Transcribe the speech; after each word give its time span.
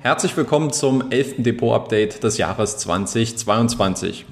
Herzlich 0.00 0.36
willkommen 0.36 0.72
zum 0.72 1.10
11. 1.10 1.42
Depot-Update 1.42 2.22
des 2.22 2.38
Jahres 2.38 2.76
2022. 2.78 4.26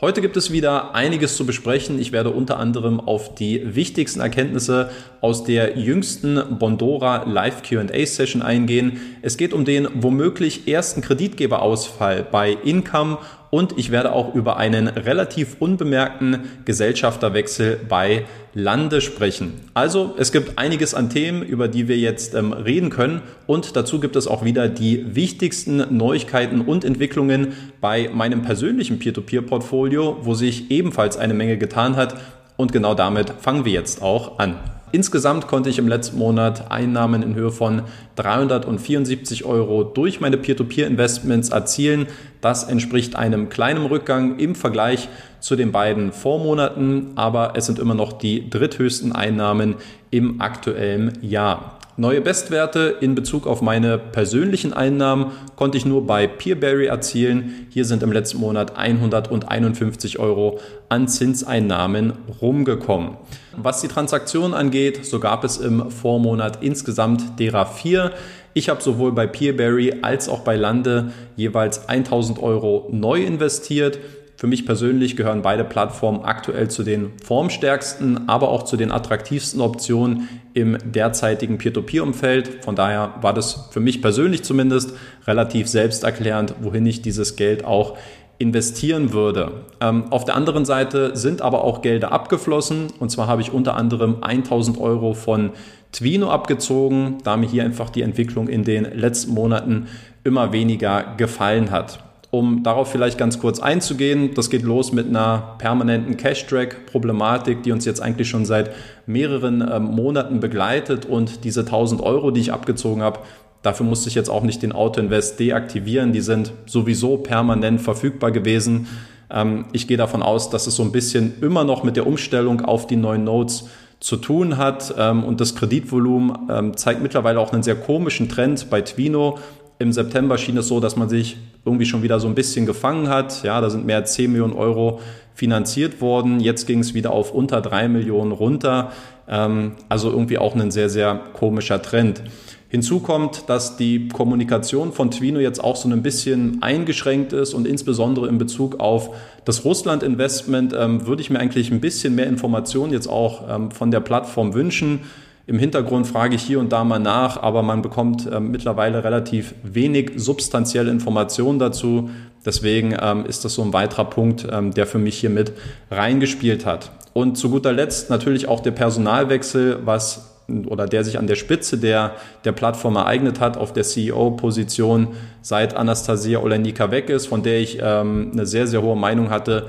Heute 0.00 0.22
gibt 0.22 0.38
es 0.38 0.50
wieder 0.50 0.94
einiges 0.94 1.36
zu 1.36 1.44
besprechen. 1.44 2.00
Ich 2.00 2.10
werde 2.10 2.30
unter 2.30 2.58
anderem 2.58 3.00
auf 3.00 3.34
die 3.34 3.76
wichtigsten 3.76 4.20
Erkenntnisse 4.20 4.90
aus 5.20 5.44
der 5.44 5.76
jüngsten 5.76 6.58
Bondora 6.58 7.24
Live 7.24 7.62
Q&A 7.68 8.06
Session 8.06 8.40
eingehen. 8.40 9.18
Es 9.20 9.36
geht 9.36 9.52
um 9.52 9.66
den 9.66 9.88
womöglich 9.92 10.66
ersten 10.66 11.02
Kreditgeberausfall 11.02 12.22
bei 12.22 12.52
Income 12.52 13.18
und 13.50 13.76
ich 13.78 13.90
werde 13.90 14.12
auch 14.12 14.34
über 14.34 14.56
einen 14.56 14.88
relativ 14.88 15.56
unbemerkten 15.58 16.40
Gesellschafterwechsel 16.64 17.80
bei 17.88 18.24
Lande 18.54 19.00
sprechen. 19.00 19.52
Also 19.74 20.14
es 20.18 20.32
gibt 20.32 20.58
einiges 20.58 20.94
an 20.94 21.10
Themen, 21.10 21.42
über 21.42 21.68
die 21.68 21.88
wir 21.88 21.98
jetzt 21.98 22.34
ähm, 22.34 22.52
reden 22.52 22.90
können 22.90 23.22
und 23.46 23.76
dazu 23.76 24.00
gibt 24.00 24.16
es 24.16 24.26
auch 24.26 24.44
wieder 24.44 24.68
die 24.68 25.14
wichtigsten 25.14 25.96
Neuigkeiten 25.96 26.60
und 26.60 26.84
Entwicklungen 26.84 27.54
bei 27.80 28.10
meinem 28.12 28.42
persönlichen 28.42 28.98
Peer-to-Peer-Portfolio, 28.98 30.18
wo 30.22 30.34
sich 30.34 30.70
ebenfalls 30.70 31.16
eine 31.16 31.34
Menge 31.34 31.58
getan 31.58 31.96
hat 31.96 32.16
und 32.56 32.72
genau 32.72 32.94
damit 32.94 33.30
fangen 33.40 33.64
wir 33.64 33.72
jetzt 33.72 34.02
auch 34.02 34.38
an. 34.38 34.56
Insgesamt 34.92 35.46
konnte 35.46 35.70
ich 35.70 35.78
im 35.78 35.86
letzten 35.86 36.18
Monat 36.18 36.70
Einnahmen 36.70 37.22
in 37.22 37.34
Höhe 37.36 37.52
von 37.52 37.82
374 38.16 39.44
Euro 39.44 39.84
durch 39.84 40.20
meine 40.20 40.36
Peer-to-Peer-Investments 40.36 41.50
erzielen. 41.50 42.06
Das 42.40 42.64
entspricht 42.64 43.14
einem 43.14 43.48
kleinen 43.50 43.86
Rückgang 43.86 44.38
im 44.38 44.56
Vergleich 44.56 45.08
zu 45.38 45.54
den 45.54 45.70
beiden 45.70 46.12
Vormonaten, 46.12 47.12
aber 47.14 47.52
es 47.54 47.66
sind 47.66 47.78
immer 47.78 47.94
noch 47.94 48.12
die 48.12 48.50
dritthöchsten 48.50 49.12
Einnahmen 49.12 49.76
im 50.10 50.40
aktuellen 50.40 51.18
Jahr. 51.22 51.78
Neue 52.00 52.22
Bestwerte 52.22 52.96
in 53.00 53.14
Bezug 53.14 53.46
auf 53.46 53.60
meine 53.60 53.98
persönlichen 53.98 54.72
Einnahmen 54.72 55.32
konnte 55.54 55.76
ich 55.76 55.84
nur 55.84 56.06
bei 56.06 56.26
Peerberry 56.26 56.86
erzielen. 56.86 57.66
Hier 57.68 57.84
sind 57.84 58.02
im 58.02 58.10
letzten 58.10 58.38
Monat 58.38 58.76
151 58.78 60.18
Euro 60.18 60.60
an 60.88 61.08
Zinseinnahmen 61.08 62.14
rumgekommen. 62.40 63.18
Was 63.62 63.82
die 63.82 63.88
Transaktion 63.88 64.54
angeht, 64.54 65.04
so 65.04 65.20
gab 65.20 65.44
es 65.44 65.58
im 65.58 65.90
Vormonat 65.90 66.62
insgesamt 66.62 67.38
derer 67.38 67.66
vier. 67.66 68.12
Ich 68.54 68.68
habe 68.70 68.82
sowohl 68.82 69.12
bei 69.12 69.26
Peerberry 69.26 69.98
als 70.00 70.28
auch 70.28 70.40
bei 70.40 70.56
Lande 70.56 71.12
jeweils 71.36 71.88
1000 71.88 72.42
Euro 72.42 72.88
neu 72.90 73.22
investiert. 73.22 73.98
Für 74.36 74.46
mich 74.46 74.64
persönlich 74.64 75.16
gehören 75.16 75.42
beide 75.42 75.64
Plattformen 75.64 76.24
aktuell 76.24 76.68
zu 76.68 76.82
den 76.82 77.12
formstärksten, 77.22 78.26
aber 78.26 78.48
auch 78.48 78.62
zu 78.62 78.78
den 78.78 78.90
attraktivsten 78.90 79.60
Optionen 79.60 80.30
im 80.54 80.78
derzeitigen 80.82 81.58
Peer-to-Peer-Umfeld. 81.58 82.64
Von 82.64 82.74
daher 82.74 83.16
war 83.20 83.34
das 83.34 83.68
für 83.70 83.80
mich 83.80 84.00
persönlich 84.00 84.42
zumindest 84.42 84.94
relativ 85.26 85.68
selbsterklärend, 85.68 86.54
wohin 86.62 86.86
ich 86.86 87.02
dieses 87.02 87.36
Geld 87.36 87.66
auch 87.66 87.98
investieren 88.40 89.12
würde. 89.12 89.52
Ähm, 89.82 90.04
auf 90.10 90.24
der 90.24 90.34
anderen 90.34 90.64
Seite 90.64 91.14
sind 91.14 91.42
aber 91.42 91.62
auch 91.62 91.82
Gelder 91.82 92.10
abgeflossen. 92.10 92.86
Und 92.98 93.10
zwar 93.10 93.26
habe 93.26 93.42
ich 93.42 93.52
unter 93.52 93.76
anderem 93.76 94.16
1000 94.22 94.80
Euro 94.80 95.12
von 95.12 95.50
Twino 95.92 96.30
abgezogen, 96.30 97.18
da 97.22 97.36
mir 97.36 97.46
hier 97.46 97.64
einfach 97.64 97.90
die 97.90 98.00
Entwicklung 98.00 98.48
in 98.48 98.64
den 98.64 98.84
letzten 98.84 99.34
Monaten 99.34 99.88
immer 100.24 100.52
weniger 100.52 101.14
gefallen 101.18 101.70
hat. 101.70 102.02
Um 102.30 102.62
darauf 102.62 102.90
vielleicht 102.90 103.18
ganz 103.18 103.40
kurz 103.40 103.60
einzugehen, 103.60 104.34
das 104.34 104.48
geht 104.48 104.62
los 104.62 104.92
mit 104.92 105.08
einer 105.08 105.56
permanenten 105.58 106.16
Cash-Track-Problematik, 106.16 107.64
die 107.64 107.72
uns 107.72 107.84
jetzt 107.84 108.00
eigentlich 108.00 108.28
schon 108.28 108.46
seit 108.46 108.70
mehreren 109.04 109.68
ähm, 109.68 109.82
Monaten 109.84 110.40
begleitet 110.40 111.04
und 111.04 111.44
diese 111.44 111.60
1000 111.60 112.00
Euro, 112.00 112.30
die 112.30 112.40
ich 112.40 112.52
abgezogen 112.52 113.02
habe, 113.02 113.18
dafür 113.62 113.86
musste 113.86 114.08
ich 114.08 114.14
jetzt 114.14 114.30
auch 114.30 114.42
nicht 114.42 114.62
den 114.62 114.72
Auto-Invest 114.72 115.38
deaktivieren, 115.38 116.12
die 116.12 116.20
sind 116.20 116.52
sowieso 116.66 117.16
permanent 117.16 117.80
verfügbar 117.80 118.30
gewesen. 118.30 118.88
Ähm, 119.30 119.66
ich 119.72 119.88
gehe 119.88 119.96
davon 119.96 120.22
aus, 120.22 120.50
dass 120.50 120.66
es 120.66 120.76
so 120.76 120.82
ein 120.82 120.92
bisschen 120.92 121.34
immer 121.40 121.64
noch 121.64 121.82
mit 121.82 121.96
der 121.96 122.06
Umstellung 122.06 122.60
auf 122.62 122.86
die 122.86 122.96
neuen 122.96 123.24
Notes 123.24 123.68
zu 124.00 124.16
tun 124.16 124.56
hat 124.56 124.94
ähm, 124.98 125.24
und 125.24 125.40
das 125.40 125.54
Kreditvolumen 125.54 126.74
zeigt 126.76 127.02
mittlerweile 127.02 127.38
auch 127.38 127.52
einen 127.52 127.62
sehr 127.62 127.76
komischen 127.76 128.28
Trend 128.28 128.70
bei 128.70 128.80
Twino. 128.80 129.38
Im 129.80 129.92
September 129.92 130.36
schien 130.36 130.58
es 130.58 130.68
so, 130.68 130.78
dass 130.78 130.96
man 130.96 131.08
sich 131.08 131.38
irgendwie 131.64 131.86
schon 131.86 132.02
wieder 132.02 132.20
so 132.20 132.28
ein 132.28 132.34
bisschen 132.34 132.66
gefangen 132.66 133.08
hat. 133.08 133.42
Ja, 133.42 133.60
da 133.62 133.70
sind 133.70 133.86
mehr 133.86 133.96
als 133.96 134.12
10 134.12 134.30
Millionen 134.30 134.52
Euro 134.52 135.00
finanziert 135.34 136.02
worden. 136.02 136.38
Jetzt 136.40 136.66
ging 136.66 136.80
es 136.80 136.92
wieder 136.92 137.12
auf 137.12 137.32
unter 137.32 137.62
3 137.62 137.88
Millionen 137.88 138.32
runter. 138.32 138.92
Ähm, 139.30 139.72
also 139.88 140.10
irgendwie 140.10 140.38
auch 140.38 140.54
ein 140.54 140.70
sehr, 140.70 140.90
sehr 140.90 141.20
komischer 141.32 141.80
Trend. 141.80 142.22
Hinzu 142.70 143.00
kommt, 143.00 143.48
dass 143.48 143.76
die 143.76 144.06
Kommunikation 144.08 144.92
von 144.92 145.10
Twino 145.10 145.40
jetzt 145.40 145.62
auch 145.62 145.74
so 145.74 145.88
ein 145.88 146.02
bisschen 146.02 146.62
eingeschränkt 146.62 147.32
ist 147.32 147.52
und 147.52 147.66
insbesondere 147.66 148.28
in 148.28 148.38
Bezug 148.38 148.78
auf 148.78 149.10
das 149.44 149.64
Russland-Investment 149.64 150.72
ähm, 150.78 151.04
würde 151.04 151.20
ich 151.20 151.30
mir 151.30 151.40
eigentlich 151.40 151.72
ein 151.72 151.80
bisschen 151.80 152.14
mehr 152.14 152.28
Informationen 152.28 152.92
jetzt 152.92 153.08
auch 153.08 153.42
ähm, 153.48 153.72
von 153.72 153.90
der 153.90 153.98
Plattform 153.98 154.54
wünschen. 154.54 155.00
Im 155.48 155.58
Hintergrund 155.58 156.06
frage 156.06 156.36
ich 156.36 156.42
hier 156.42 156.60
und 156.60 156.70
da 156.70 156.84
mal 156.84 157.00
nach, 157.00 157.42
aber 157.42 157.62
man 157.62 157.82
bekommt 157.82 158.30
äh, 158.30 158.38
mittlerweile 158.38 159.02
relativ 159.02 159.52
wenig 159.64 160.12
substanzielle 160.14 160.92
Informationen 160.92 161.58
dazu. 161.58 162.10
Deswegen 162.46 162.96
ähm, 163.02 163.26
ist 163.26 163.44
das 163.44 163.54
so 163.54 163.62
ein 163.62 163.72
weiterer 163.72 164.04
Punkt, 164.04 164.46
ähm, 164.48 164.72
der 164.72 164.86
für 164.86 164.98
mich 164.98 165.18
hier 165.18 165.30
mit 165.30 165.52
reingespielt 165.90 166.66
hat. 166.66 166.92
Und 167.12 167.36
zu 167.36 167.50
guter 167.50 167.72
Letzt 167.72 168.10
natürlich 168.10 168.48
auch 168.48 168.60
der 168.60 168.70
Personalwechsel, 168.70 169.80
was 169.84 170.26
oder 170.66 170.86
der 170.86 171.04
sich 171.04 171.18
an 171.18 171.26
der 171.26 171.36
Spitze 171.36 171.78
der, 171.78 172.16
der 172.44 172.52
Plattform 172.52 172.96
ereignet 172.96 173.40
hat, 173.40 173.56
auf 173.56 173.72
der 173.72 173.84
CEO-Position, 173.84 175.08
seit 175.42 175.76
Anastasia 175.76 176.40
Olenika 176.40 176.90
weg 176.90 177.08
ist, 177.08 177.26
von 177.26 177.42
der 177.42 177.60
ich 177.60 177.78
ähm, 177.80 178.30
eine 178.32 178.46
sehr, 178.46 178.66
sehr 178.66 178.82
hohe 178.82 178.96
Meinung 178.96 179.30
hatte, 179.30 179.68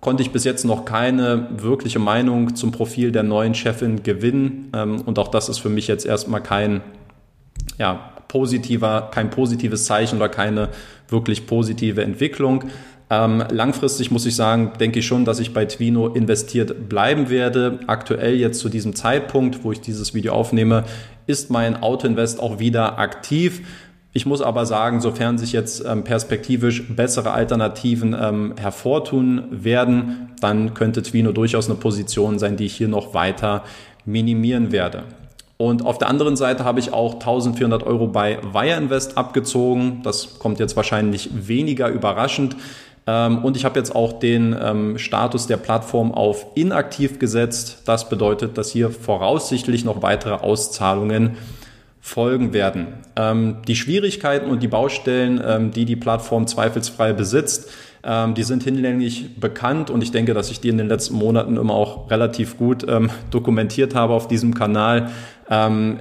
konnte 0.00 0.22
ich 0.22 0.30
bis 0.30 0.44
jetzt 0.44 0.64
noch 0.64 0.84
keine 0.84 1.48
wirkliche 1.56 1.98
Meinung 1.98 2.54
zum 2.54 2.72
Profil 2.72 3.12
der 3.12 3.22
neuen 3.22 3.54
Chefin 3.54 4.02
gewinnen. 4.02 4.70
Ähm, 4.74 5.00
und 5.02 5.18
auch 5.18 5.28
das 5.28 5.48
ist 5.48 5.58
für 5.58 5.68
mich 5.68 5.88
jetzt 5.88 6.06
erstmal 6.06 6.42
kein, 6.42 6.80
ja, 7.78 8.12
positiver, 8.28 9.08
kein 9.12 9.30
positives 9.30 9.86
Zeichen 9.86 10.16
oder 10.16 10.28
keine 10.28 10.68
wirklich 11.08 11.46
positive 11.46 12.02
Entwicklung. 12.02 12.64
Ähm, 13.10 13.42
langfristig 13.50 14.10
muss 14.10 14.26
ich 14.26 14.36
sagen, 14.36 14.72
denke 14.78 14.98
ich 14.98 15.06
schon, 15.06 15.24
dass 15.24 15.40
ich 15.40 15.54
bei 15.54 15.64
Twino 15.64 16.08
investiert 16.08 16.88
bleiben 16.88 17.30
werde. 17.30 17.80
Aktuell 17.86 18.34
jetzt 18.34 18.60
zu 18.60 18.68
diesem 18.68 18.94
Zeitpunkt, 18.94 19.64
wo 19.64 19.72
ich 19.72 19.80
dieses 19.80 20.12
Video 20.12 20.34
aufnehme, 20.34 20.84
ist 21.26 21.50
mein 21.50 21.82
Autoinvest 21.82 22.40
auch 22.40 22.58
wieder 22.58 22.98
aktiv. 22.98 23.62
Ich 24.12 24.26
muss 24.26 24.42
aber 24.42 24.66
sagen, 24.66 25.00
sofern 25.00 25.38
sich 25.38 25.52
jetzt 25.52 25.84
ähm, 25.86 26.04
perspektivisch 26.04 26.88
bessere 26.88 27.32
Alternativen 27.32 28.16
ähm, 28.18 28.54
hervortun 28.58 29.44
werden, 29.50 30.30
dann 30.40 30.74
könnte 30.74 31.02
Twino 31.02 31.32
durchaus 31.32 31.66
eine 31.66 31.78
Position 31.78 32.38
sein, 32.38 32.56
die 32.56 32.66
ich 32.66 32.74
hier 32.74 32.88
noch 32.88 33.14
weiter 33.14 33.64
minimieren 34.04 34.72
werde. 34.72 35.04
Und 35.58 35.84
auf 35.84 35.98
der 35.98 36.08
anderen 36.08 36.36
Seite 36.36 36.64
habe 36.64 36.78
ich 36.78 36.92
auch 36.92 37.14
1400 37.14 37.82
Euro 37.82 38.06
bei 38.06 38.38
Wire 38.52 38.76
Invest 38.76 39.18
abgezogen. 39.18 40.00
Das 40.04 40.38
kommt 40.38 40.60
jetzt 40.60 40.76
wahrscheinlich 40.76 41.30
weniger 41.32 41.88
überraschend. 41.88 42.56
Ähm, 43.08 43.38
und 43.38 43.56
ich 43.56 43.64
habe 43.64 43.78
jetzt 43.78 43.96
auch 43.96 44.12
den 44.12 44.54
ähm, 44.60 44.98
Status 44.98 45.46
der 45.46 45.56
Plattform 45.56 46.12
auf 46.12 46.46
inaktiv 46.54 47.18
gesetzt. 47.18 47.82
Das 47.86 48.10
bedeutet, 48.10 48.58
dass 48.58 48.70
hier 48.70 48.90
voraussichtlich 48.90 49.84
noch 49.84 50.02
weitere 50.02 50.34
Auszahlungen 50.34 51.38
folgen 52.02 52.52
werden. 52.52 52.88
Ähm, 53.16 53.56
die 53.66 53.76
Schwierigkeiten 53.76 54.50
und 54.50 54.62
die 54.62 54.68
Baustellen, 54.68 55.40
ähm, 55.44 55.70
die 55.70 55.86
die 55.86 55.96
Plattform 55.96 56.46
zweifelsfrei 56.46 57.14
besitzt, 57.14 57.70
ähm, 58.04 58.34
die 58.34 58.42
sind 58.42 58.62
hinlänglich 58.62 59.40
bekannt 59.40 59.88
und 59.88 60.02
ich 60.02 60.10
denke, 60.10 60.34
dass 60.34 60.50
ich 60.50 60.60
die 60.60 60.68
in 60.68 60.76
den 60.76 60.88
letzten 60.88 61.16
Monaten 61.16 61.56
immer 61.56 61.74
auch 61.74 62.10
relativ 62.10 62.58
gut 62.58 62.86
ähm, 62.86 63.08
dokumentiert 63.30 63.94
habe 63.94 64.12
auf 64.12 64.28
diesem 64.28 64.54
Kanal. 64.54 65.10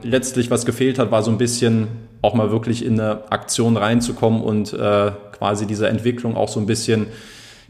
Letztlich, 0.04 0.52
was 0.52 0.66
gefehlt 0.66 1.00
hat, 1.00 1.10
war 1.10 1.24
so 1.24 1.32
ein 1.32 1.38
bisschen 1.38 1.88
auch 2.22 2.34
mal 2.34 2.52
wirklich 2.52 2.86
in 2.86 3.00
eine 3.00 3.32
Aktion 3.32 3.78
reinzukommen 3.78 4.42
und 4.42 4.74
äh, 4.74 5.12
quasi 5.32 5.66
diese 5.66 5.88
Entwicklung 5.88 6.36
auch 6.36 6.50
so 6.50 6.60
ein 6.60 6.66
bisschen 6.66 7.08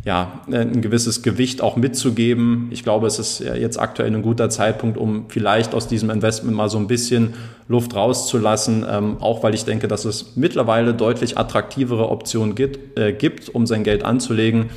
ja, 0.06 0.40
ein 0.50 0.82
gewisses 0.82 1.22
Gewicht 1.22 1.62
auch 1.62 1.76
mitzugeben. 1.76 2.70
Ich 2.72 2.84
glaube, 2.84 3.08
es 3.08 3.20
ist 3.20 3.40
jetzt 3.40 3.78
aktuell 3.78 4.14
ein 4.16 4.22
guter 4.22 4.50
Zeitpunkt, 4.50 4.98
um 4.98 5.26
vielleicht 5.28 5.74
aus 5.74 5.90
diesem 5.90 6.10
Investment 6.10 6.56
mal 6.56 6.70
so 6.70 6.78
ein 6.78 6.88
bisschen 6.88 7.34
Luft 7.68 7.94
rauszulassen, 7.94 8.86
ähm, 8.90 9.18
auch 9.20 9.44
weil 9.44 9.54
ich 9.54 9.66
denke, 9.66 9.90
dass 9.90 10.06
es 10.06 10.38
mittlerweile 10.38 10.94
deutlich 10.94 11.38
attraktivere 11.38 12.10
Optionen 12.10 12.56
gibt, 12.56 12.98
äh, 12.98 13.12
gibt 13.12 13.50
um 13.50 13.68
sein 13.68 13.84
Geld 13.84 14.06
anzulegen. 14.06 14.70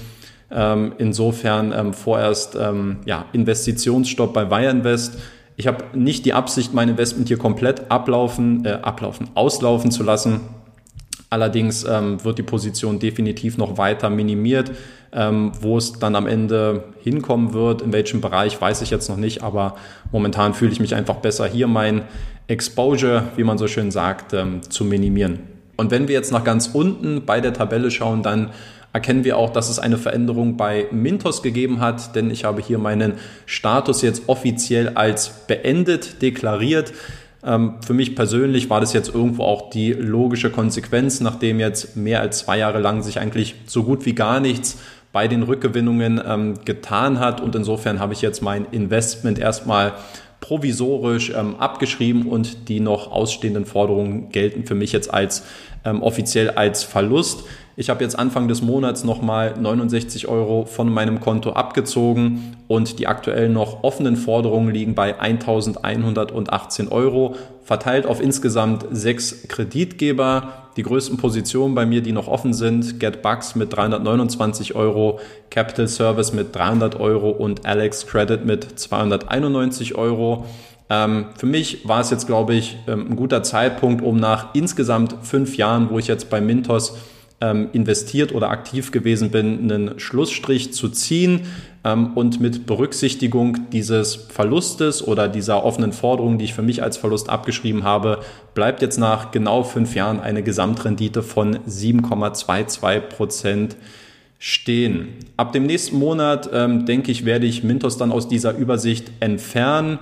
Ähm, 0.51 0.95
insofern 0.99 1.73
ähm, 1.73 1.93
vorerst 1.93 2.57
ähm, 2.61 2.97
ja, 3.05 3.27
Investitionsstopp 3.33 4.35
bei 4.35 4.51
Wire 4.51 4.71
Invest. 4.71 5.19
Ich 5.61 5.67
habe 5.67 5.85
nicht 5.93 6.25
die 6.25 6.33
Absicht, 6.33 6.73
mein 6.73 6.89
Investment 6.89 7.29
hier 7.29 7.37
komplett 7.37 7.91
ablaufen, 7.91 8.65
äh, 8.65 8.79
ablaufen, 8.81 9.29
auslaufen 9.35 9.91
zu 9.91 10.03
lassen. 10.03 10.41
Allerdings 11.29 11.85
ähm, 11.85 12.25
wird 12.25 12.39
die 12.39 12.43
Position 12.43 12.99
definitiv 12.99 13.59
noch 13.59 13.77
weiter 13.77 14.09
minimiert. 14.09 14.73
Ähm, 15.13 15.53
wo 15.61 15.77
es 15.77 15.99
dann 15.99 16.15
am 16.17 16.27
Ende 16.27 16.85
hinkommen 17.03 17.53
wird, 17.53 17.83
in 17.83 17.93
welchem 17.93 18.23
Bereich, 18.23 18.59
weiß 18.59 18.81
ich 18.81 18.91
jetzt 18.91 19.11
noch 19.11 19.17
nicht, 19.17 19.43
aber 19.43 19.75
momentan 20.13 20.55
fühle 20.55 20.71
ich 20.71 20.79
mich 20.79 20.95
einfach 20.95 21.17
besser, 21.17 21.47
hier 21.49 21.67
mein 21.67 22.03
Exposure, 22.47 23.25
wie 23.35 23.43
man 23.43 23.59
so 23.59 23.67
schön 23.67 23.91
sagt, 23.91 24.33
ähm, 24.33 24.63
zu 24.63 24.85
minimieren. 24.85 25.41
Und 25.77 25.91
wenn 25.91 26.07
wir 26.07 26.15
jetzt 26.15 26.31
nach 26.31 26.45
ganz 26.45 26.69
unten 26.69 27.27
bei 27.27 27.41
der 27.41 27.53
Tabelle 27.53 27.91
schauen, 27.91 28.23
dann 28.23 28.51
erkennen 28.93 29.25
wir 29.25 29.37
auch, 29.37 29.51
dass 29.51 29.69
es 29.69 29.79
eine 29.79 29.99
Veränderung 29.99 30.57
bei 30.57 30.87
Mintos 30.91 31.43
gegeben 31.43 31.81
hat, 31.81 32.15
denn 32.17 32.31
ich 32.31 32.45
habe 32.45 32.61
hier 32.61 32.79
meinen 32.79 33.15
Status 33.47 34.03
jetzt 34.03 34.29
offiziell 34.29 34.91
als 34.91 35.47
beendet 35.47 36.23
deklariert. 36.23 36.93
Ähm, 37.45 37.77
für 37.85 37.95
mich 37.95 38.17
persönlich 38.17 38.69
war 38.69 38.81
das 38.81 38.93
jetzt 38.93 39.15
irgendwo 39.15 39.45
auch 39.45 39.71
die 39.71 39.93
logische 39.93 40.51
Konsequenz, 40.51 41.21
nachdem 41.21 41.61
jetzt 41.61 41.97
mehr 41.97 42.21
als 42.21 42.41
zwei 42.41 42.59
Jahre 42.59 42.81
lang 42.81 43.03
sich 43.03 43.19
eigentlich 43.19 43.55
so 43.67 43.85
gut 43.85 44.05
wie 44.07 44.15
gar 44.15 44.41
nichts 44.41 44.79
bei 45.13 45.27
den 45.27 45.43
Rückgewinnungen 45.43 46.21
ähm, 46.25 46.55
getan 46.65 47.19
hat. 47.19 47.41
Und 47.41 47.55
insofern 47.55 47.99
habe 47.99 48.13
ich 48.13 48.23
jetzt 48.23 48.43
mein 48.43 48.67
Investment 48.71 49.39
erstmal 49.39 49.95
provisorisch 50.41 51.31
ähm, 51.31 51.57
abgeschrieben 51.57 52.27
und 52.27 52.69
die 52.69 52.81
noch 52.81 53.11
ausstehenden 53.11 53.67
Forderungen 53.67 54.31
gelten 54.31 54.65
für 54.65 54.75
mich 54.75 54.93
jetzt 54.93 55.13
als 55.13 55.45
ähm, 55.85 56.03
offiziell 56.03 56.51
als 56.51 56.83
Verlust. 56.83 57.45
Ich 57.81 57.89
habe 57.89 58.05
jetzt 58.05 58.19
Anfang 58.19 58.47
des 58.47 58.61
Monats 58.61 59.05
nochmal 59.05 59.55
69 59.59 60.29
Euro 60.29 60.67
von 60.67 60.93
meinem 60.93 61.19
Konto 61.19 61.53
abgezogen 61.53 62.55
und 62.69 62.99
die 62.99 63.07
aktuell 63.07 63.49
noch 63.49 63.85
offenen 63.85 64.17
Forderungen 64.17 64.75
liegen 64.75 64.95
bei 64.95 65.19
1118 65.19 66.89
Euro, 66.89 67.37
verteilt 67.65 68.05
auf 68.05 68.21
insgesamt 68.21 68.85
sechs 68.91 69.49
Kreditgeber. 69.49 70.69
Die 70.77 70.83
größten 70.83 71.17
Positionen 71.17 71.75
bei 71.75 71.87
mir, 71.87 72.03
die 72.03 72.13
noch 72.13 72.29
offen 72.29 72.53
sind, 72.53 73.01
GetBucks 73.01 73.55
mit 73.55 73.75
329 73.75 74.75
Euro, 74.75 75.19
Capital 75.49 75.89
Service 75.89 76.35
mit 76.35 76.55
300 76.55 77.01
Euro 77.01 77.31
und 77.31 77.65
Alex 77.65 78.07
Credit 78.07 78.45
mit 78.45 78.79
291 78.79 79.95
Euro. 79.95 80.45
Ähm, 80.91 81.29
für 81.35 81.47
mich 81.47 81.89
war 81.89 82.03
es 82.03 82.11
jetzt, 82.11 82.27
glaube 82.27 82.53
ich, 82.53 82.77
ähm, 82.87 83.07
ein 83.13 83.17
guter 83.17 83.43
Zeitpunkt, 83.43 84.03
um 84.03 84.19
nach 84.19 84.55
insgesamt 84.55 85.15
fünf 85.23 85.57
Jahren, 85.57 85.89
wo 85.89 85.99
ich 85.99 86.09
jetzt 86.09 86.29
bei 86.29 86.43
Mintos 86.43 86.99
investiert 87.73 88.35
oder 88.35 88.51
aktiv 88.51 88.93
gewesen 88.93 89.31
bin, 89.31 89.71
einen 89.71 89.99
Schlussstrich 89.99 90.73
zu 90.75 90.91
ziehen 90.91 91.43
ähm, 91.85 92.13
und 92.15 92.41
mit 92.41 92.67
Berücksichtigung 92.67 93.71
dieses 93.71 94.15
Verlustes 94.15 95.07
oder 95.07 95.29
dieser 95.29 95.65
offenen 95.65 95.93
Forderung, 95.93 96.39
die 96.39 96.45
ich 96.45 96.55
für 96.55 96.63
mich 96.63 96.83
als 96.83 96.97
Verlust 96.97 97.31
abgeschrieben 97.31 97.85
habe, 97.85 98.21
bleibt 98.55 98.83
jetzt 98.83 98.99
nach 98.99 99.31
genau 99.31 99.63
fünf 99.63 99.95
Jahren 99.95 100.21
eine 100.21 100.43
Gesamtrendite 100.43 101.23
von 101.23 101.59
7,22 101.61 103.01
Prozent 103.01 103.77
stehen. 104.39 105.09
Ab 105.37 105.53
dem 105.53 105.65
nächsten 105.67 105.99
Monat, 105.99 106.51
ähm, 106.53 106.87
denke 106.87 107.13
ich, 107.13 107.25
werde 107.25 107.47
ich 107.47 107.63
Mintos 107.63 107.97
dann 107.99 108.13
aus 108.13 108.29
dieser 108.29 108.57
Übersicht 108.57 109.11
entfernen. 109.21 109.99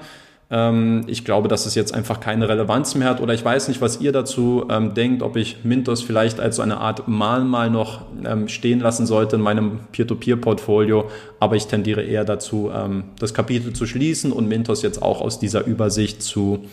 Ähm, 0.50 1.02
ich 1.06 1.24
glaube, 1.24 1.48
dass 1.48 1.66
es 1.66 1.74
jetzt 1.74 1.92
einfach 1.92 2.20
keine 2.20 2.48
Relevanz 2.48 2.94
mehr 2.94 3.08
hat 3.08 3.20
oder 3.20 3.34
ich 3.34 3.44
weiß 3.44 3.68
nicht, 3.68 3.80
was 3.80 4.00
ihr 4.00 4.12
dazu 4.12 4.64
ähm, 4.70 4.94
denkt, 4.94 5.22
ob 5.22 5.36
ich 5.36 5.64
Mintos 5.64 6.02
vielleicht 6.02 6.40
als 6.40 6.56
so 6.56 6.62
eine 6.62 6.78
Art 6.78 7.06
Mahnmal 7.06 7.68
noch 7.68 8.06
ähm, 8.24 8.48
stehen 8.48 8.80
lassen 8.80 9.06
sollte 9.06 9.36
in 9.36 9.42
meinem 9.42 9.80
Peer-to-Peer-Portfolio, 9.92 11.10
aber 11.38 11.56
ich 11.56 11.66
tendiere 11.66 12.02
eher 12.02 12.24
dazu, 12.24 12.70
ähm, 12.74 13.04
das 13.18 13.34
Kapitel 13.34 13.74
zu 13.74 13.86
schließen 13.86 14.32
und 14.32 14.48
Mintos 14.48 14.82
jetzt 14.82 15.02
auch 15.02 15.20
aus 15.20 15.38
dieser 15.38 15.66
Übersicht 15.66 16.22
zu 16.22 16.64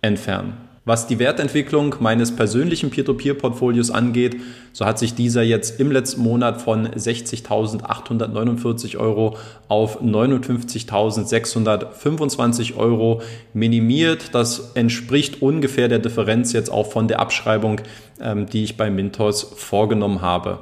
entfernen. 0.00 0.71
Was 0.84 1.06
die 1.06 1.20
Wertentwicklung 1.20 1.94
meines 2.00 2.34
persönlichen 2.34 2.90
Peer-to-Peer-Portfolios 2.90 3.92
angeht, 3.92 4.34
so 4.72 4.84
hat 4.84 4.98
sich 4.98 5.14
dieser 5.14 5.42
jetzt 5.42 5.78
im 5.78 5.92
letzten 5.92 6.22
Monat 6.22 6.60
von 6.60 6.88
60.849 6.88 8.96
Euro 8.96 9.36
auf 9.68 10.02
59.625 10.02 12.76
Euro 12.76 13.22
minimiert. 13.54 14.34
Das 14.34 14.72
entspricht 14.74 15.40
ungefähr 15.40 15.86
der 15.86 16.00
Differenz 16.00 16.52
jetzt 16.52 16.72
auch 16.72 16.90
von 16.90 17.06
der 17.06 17.20
Abschreibung, 17.20 17.80
ähm, 18.20 18.46
die 18.46 18.64
ich 18.64 18.76
bei 18.76 18.90
Mintos 18.90 19.52
vorgenommen 19.54 20.20
habe. 20.20 20.58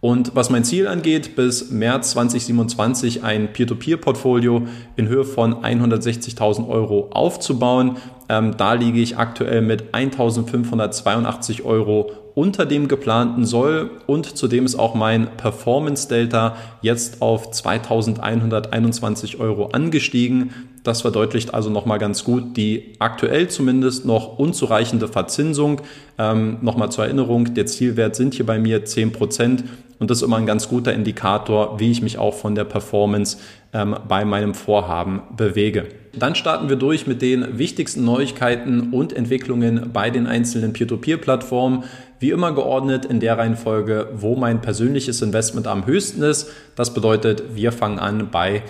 Und 0.00 0.34
was 0.34 0.48
mein 0.48 0.64
Ziel 0.64 0.88
angeht, 0.88 1.36
bis 1.36 1.70
März 1.70 2.12
2027 2.12 3.22
ein 3.22 3.52
Peer-to-Peer-Portfolio 3.52 4.62
in 4.96 5.08
Höhe 5.08 5.24
von 5.24 5.62
160.000 5.62 6.66
Euro 6.68 7.10
aufzubauen. 7.12 7.98
Ähm, 8.30 8.56
da 8.56 8.74
liege 8.74 9.00
ich 9.00 9.18
aktuell 9.18 9.60
mit 9.60 9.92
1.582 9.92 11.64
Euro 11.64 12.12
unter 12.36 12.64
dem 12.64 12.86
geplanten 12.86 13.44
Soll 13.44 13.90
und 14.06 14.36
zudem 14.38 14.66
ist 14.66 14.76
auch 14.76 14.94
mein 14.94 15.36
Performance 15.36 16.08
Delta 16.08 16.54
jetzt 16.80 17.22
auf 17.22 17.50
2121 17.50 19.40
Euro 19.40 19.70
angestiegen. 19.72 20.54
Das 20.84 21.02
verdeutlicht 21.02 21.52
also 21.54 21.70
nochmal 21.70 21.98
ganz 21.98 22.22
gut 22.22 22.56
die 22.56 22.94
aktuell 23.00 23.48
zumindest 23.48 24.06
noch 24.06 24.38
unzureichende 24.38 25.08
Verzinsung. 25.08 25.80
Ähm, 26.16 26.58
nochmal 26.62 26.92
zur 26.92 27.06
Erinnerung, 27.06 27.52
der 27.54 27.66
Zielwert 27.66 28.14
sind 28.14 28.34
hier 28.34 28.46
bei 28.46 28.60
mir 28.60 28.84
10 28.84 29.10
Prozent 29.10 29.64
und 29.98 30.08
das 30.08 30.18
ist 30.18 30.22
immer 30.22 30.38
ein 30.38 30.46
ganz 30.46 30.68
guter 30.68 30.94
Indikator, 30.94 31.80
wie 31.80 31.90
ich 31.90 32.00
mich 32.00 32.16
auch 32.16 32.34
von 32.34 32.54
der 32.54 32.64
Performance 32.64 33.38
ähm, 33.72 33.96
bei 34.08 34.24
meinem 34.24 34.54
Vorhaben 34.54 35.22
bewege. 35.36 35.86
Dann 36.12 36.34
starten 36.34 36.68
wir 36.68 36.76
durch 36.76 37.06
mit 37.06 37.22
den 37.22 37.58
wichtigsten 37.58 38.04
Neuigkeiten 38.04 38.90
und 38.90 39.12
Entwicklungen 39.12 39.90
bei 39.92 40.10
den 40.10 40.26
einzelnen 40.26 40.72
Peer-to-Peer-Plattformen. 40.72 41.84
Wie 42.18 42.30
immer 42.30 42.52
geordnet 42.52 43.04
in 43.04 43.20
der 43.20 43.38
Reihenfolge, 43.38 44.08
wo 44.14 44.34
mein 44.34 44.60
persönliches 44.60 45.22
Investment 45.22 45.68
am 45.68 45.86
höchsten 45.86 46.22
ist. 46.22 46.50
Das 46.74 46.92
bedeutet, 46.92 47.54
wir 47.54 47.70
fangen 47.70 47.98
an 47.98 48.28
bei 48.30 48.62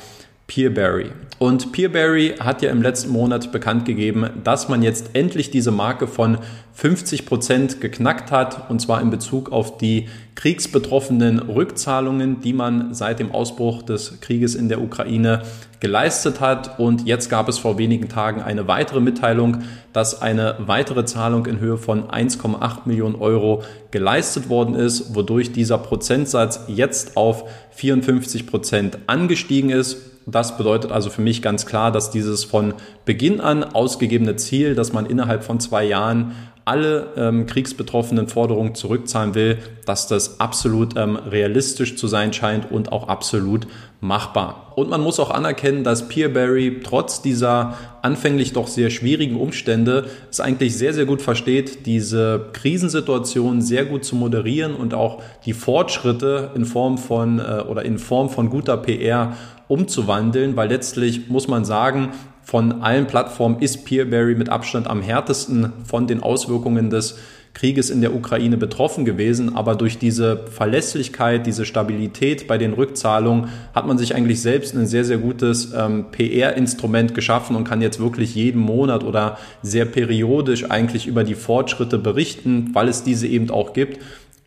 Peerberry. 0.50 1.12
Und 1.38 1.70
Peerberry 1.70 2.34
hat 2.40 2.60
ja 2.60 2.72
im 2.72 2.82
letzten 2.82 3.10
Monat 3.12 3.52
bekannt 3.52 3.84
gegeben, 3.84 4.28
dass 4.42 4.68
man 4.68 4.82
jetzt 4.82 5.10
endlich 5.12 5.52
diese 5.52 5.70
Marke 5.70 6.08
von 6.08 6.38
50 6.72 7.24
Prozent 7.24 7.80
geknackt 7.80 8.32
hat, 8.32 8.68
und 8.68 8.80
zwar 8.80 9.00
in 9.00 9.10
Bezug 9.10 9.52
auf 9.52 9.78
die 9.78 10.08
kriegsbetroffenen 10.34 11.38
Rückzahlungen, 11.38 12.40
die 12.40 12.52
man 12.52 12.94
seit 12.94 13.20
dem 13.20 13.30
Ausbruch 13.30 13.82
des 13.82 14.20
Krieges 14.20 14.56
in 14.56 14.68
der 14.68 14.82
Ukraine 14.82 15.42
geleistet 15.78 16.40
hat. 16.40 16.80
Und 16.80 17.06
jetzt 17.06 17.30
gab 17.30 17.48
es 17.48 17.58
vor 17.58 17.78
wenigen 17.78 18.08
Tagen 18.08 18.42
eine 18.42 18.66
weitere 18.66 19.00
Mitteilung, 19.00 19.58
dass 19.92 20.20
eine 20.20 20.56
weitere 20.58 21.04
Zahlung 21.04 21.46
in 21.46 21.60
Höhe 21.60 21.78
von 21.78 22.08
1,8 22.08 22.80
Millionen 22.86 23.14
Euro 23.14 23.62
geleistet 23.92 24.48
worden 24.48 24.74
ist, 24.74 25.14
wodurch 25.14 25.52
dieser 25.52 25.78
Prozentsatz 25.78 26.64
jetzt 26.66 27.16
auf 27.16 27.44
54 27.70 28.46
Prozent 28.46 28.98
angestiegen 29.06 29.70
ist. 29.70 30.10
Das 30.30 30.56
bedeutet 30.56 30.92
also 30.92 31.10
für 31.10 31.22
mich 31.22 31.42
ganz 31.42 31.66
klar, 31.66 31.90
dass 31.90 32.10
dieses 32.10 32.44
von 32.44 32.74
Beginn 33.04 33.40
an 33.40 33.64
ausgegebene 33.64 34.36
Ziel, 34.36 34.74
dass 34.74 34.92
man 34.92 35.06
innerhalb 35.06 35.44
von 35.44 35.60
zwei 35.60 35.84
Jahren 35.84 36.32
alle 36.70 37.08
ähm, 37.16 37.46
kriegsbetroffenen 37.46 38.28
Forderungen 38.28 38.74
zurückzahlen 38.74 39.34
will, 39.34 39.58
dass 39.86 40.06
das 40.06 40.38
absolut 40.38 40.96
ähm, 40.96 41.16
realistisch 41.16 41.96
zu 41.96 42.06
sein 42.06 42.32
scheint 42.32 42.70
und 42.70 42.92
auch 42.92 43.08
absolut 43.08 43.66
machbar. 44.00 44.72
Und 44.76 44.88
man 44.88 45.00
muss 45.00 45.18
auch 45.18 45.30
anerkennen, 45.30 45.82
dass 45.82 46.08
Peerberry 46.08 46.80
trotz 46.84 47.22
dieser 47.22 47.76
anfänglich 48.02 48.52
doch 48.52 48.68
sehr 48.68 48.90
schwierigen 48.90 49.36
Umstände 49.36 50.06
es 50.30 50.38
eigentlich 50.38 50.76
sehr, 50.76 50.94
sehr 50.94 51.06
gut 51.06 51.22
versteht, 51.22 51.86
diese 51.86 52.50
Krisensituation 52.52 53.62
sehr 53.62 53.84
gut 53.84 54.04
zu 54.04 54.14
moderieren 54.14 54.74
und 54.74 54.94
auch 54.94 55.22
die 55.46 55.54
Fortschritte 55.54 56.50
in 56.54 56.66
Form 56.66 56.98
von 56.98 57.40
äh, 57.40 57.64
oder 57.68 57.84
in 57.84 57.98
Form 57.98 58.30
von 58.30 58.48
guter 58.48 58.76
PR 58.76 59.32
umzuwandeln, 59.70 60.56
weil 60.56 60.68
letztlich 60.68 61.28
muss 61.28 61.48
man 61.48 61.64
sagen, 61.64 62.10
von 62.42 62.82
allen 62.82 63.06
Plattformen 63.06 63.60
ist 63.60 63.84
Peerberry 63.84 64.34
mit 64.34 64.48
Abstand 64.48 64.88
am 64.88 65.02
härtesten 65.02 65.72
von 65.84 66.06
den 66.06 66.22
Auswirkungen 66.22 66.90
des 66.90 67.18
Krieges 67.54 67.90
in 67.90 68.00
der 68.00 68.14
Ukraine 68.14 68.56
betroffen 68.56 69.04
gewesen. 69.04 69.54
Aber 69.54 69.74
durch 69.74 69.98
diese 69.98 70.46
Verlässlichkeit, 70.46 71.46
diese 71.46 71.64
Stabilität 71.64 72.46
bei 72.46 72.58
den 72.58 72.72
Rückzahlungen 72.72 73.48
hat 73.74 73.86
man 73.86 73.98
sich 73.98 74.14
eigentlich 74.14 74.40
selbst 74.40 74.74
ein 74.74 74.86
sehr, 74.86 75.04
sehr 75.04 75.18
gutes 75.18 75.72
ähm, 75.76 76.06
PR-Instrument 76.12 77.14
geschaffen 77.14 77.56
und 77.56 77.64
kann 77.64 77.82
jetzt 77.82 78.00
wirklich 78.00 78.34
jeden 78.34 78.60
Monat 78.60 79.04
oder 79.04 79.38
sehr 79.62 79.84
periodisch 79.84 80.70
eigentlich 80.70 81.06
über 81.06 81.24
die 81.24 81.34
Fortschritte 81.34 81.98
berichten, 81.98 82.70
weil 82.72 82.88
es 82.88 83.02
diese 83.02 83.26
eben 83.26 83.50
auch 83.50 83.72
gibt. 83.72 83.98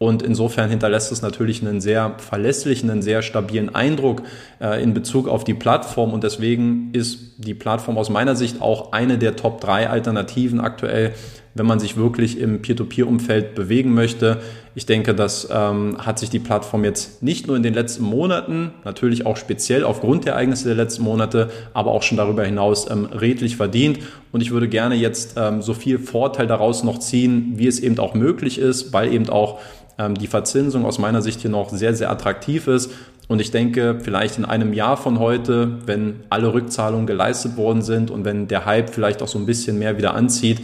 Und 0.04 0.22
insofern 0.22 0.70
hinterlässt 0.70 1.14
es 1.14 1.22
natürlich 1.22 1.62
einen 1.62 1.80
sehr 1.80 2.16
verlässlichen, 2.18 2.90
einen 2.90 3.02
sehr 3.02 3.22
stabilen 3.22 3.74
Eindruck 3.74 4.24
äh, 4.60 4.84
in 4.84 4.94
Bezug 4.94 5.30
auf 5.30 5.46
die 5.46 5.54
Plattform. 5.54 6.12
Und 6.12 6.26
deswegen 6.26 6.90
ist 6.92 7.36
die 7.38 7.54
Plattform 7.54 7.98
aus 7.98 8.10
meiner 8.10 8.36
Sicht 8.36 8.62
auch 8.62 8.92
eine 8.92 9.18
der 9.18 9.38
Top 9.38 9.62
3 9.62 9.90
Alternativen 9.90 10.60
aktuell, 10.60 11.14
wenn 11.56 11.66
man 11.66 11.80
sich 11.80 11.98
wirklich 11.98 12.40
im 12.40 12.62
Peer-to-Peer-Umfeld 12.62 13.54
bewegen 13.54 13.94
möchte. 13.94 14.40
Ich 14.74 14.86
denke, 14.88 15.14
das 15.14 15.48
ähm, 15.52 15.98
hat 16.00 16.18
sich 16.18 16.32
die 16.32 16.40
Plattform 16.40 16.84
jetzt 16.84 17.22
nicht 17.22 17.46
nur 17.46 17.56
in 17.56 17.62
den 17.62 17.76
letzten 17.76 18.04
Monaten, 18.04 18.72
natürlich 18.84 19.26
auch 19.26 19.38
speziell 19.38 19.84
aufgrund 19.84 20.26
der 20.26 20.34
Ereignisse 20.34 20.66
der 20.66 20.76
letzten 20.76 21.04
Monate, 21.04 21.52
aber 21.74 21.92
auch 21.92 22.02
schon 22.02 22.18
darüber 22.18 22.44
hinaus 22.44 22.90
ähm, 22.90 23.06
redlich 23.06 23.56
verdient. 23.56 24.00
Und 24.32 24.42
ich 24.42 24.50
würde 24.50 24.68
gerne 24.68 24.96
jetzt 24.96 25.36
ähm, 25.38 25.62
so 25.62 25.76
viel 25.76 26.00
Vorteil 26.00 26.48
daraus 26.48 26.84
noch 26.84 26.98
ziehen, 26.98 27.54
wie 27.56 27.68
es 27.68 27.80
eben 27.80 28.00
auch 28.00 28.16
möglich 28.16 28.58
ist, 28.58 28.92
weil 28.92 29.14
eben 29.14 29.30
auch 29.30 29.60
ähm, 30.00 30.16
die 30.16 30.28
Verzinsung 30.28 30.86
aus 30.86 30.98
meiner 30.98 31.22
Sicht 31.22 31.42
hier 31.42 31.52
noch 31.52 31.70
sehr, 31.70 31.94
sehr 31.94 32.10
attraktiv 32.10 32.68
ist. 32.68 32.92
Und 33.28 33.40
ich 33.40 33.52
denke, 33.52 34.00
vielleicht 34.02 34.38
in 34.38 34.46
einem 34.46 34.74
Jahr 34.74 34.98
von 34.98 35.20
heute, 35.20 35.78
wenn 35.86 36.22
alle 36.30 36.54
Rückzahlungen 36.54 37.08
geleistet 37.08 37.56
worden 37.58 37.82
sind 37.82 38.12
und 38.12 38.26
wenn 38.26 38.48
der 38.48 38.66
Hype 38.66 38.90
vielleicht 38.90 39.22
auch 39.22 39.28
so 39.28 39.40
ein 39.40 39.46
bisschen 39.46 39.80
mehr 39.80 39.98
wieder 39.98 40.14
anzieht, 40.14 40.60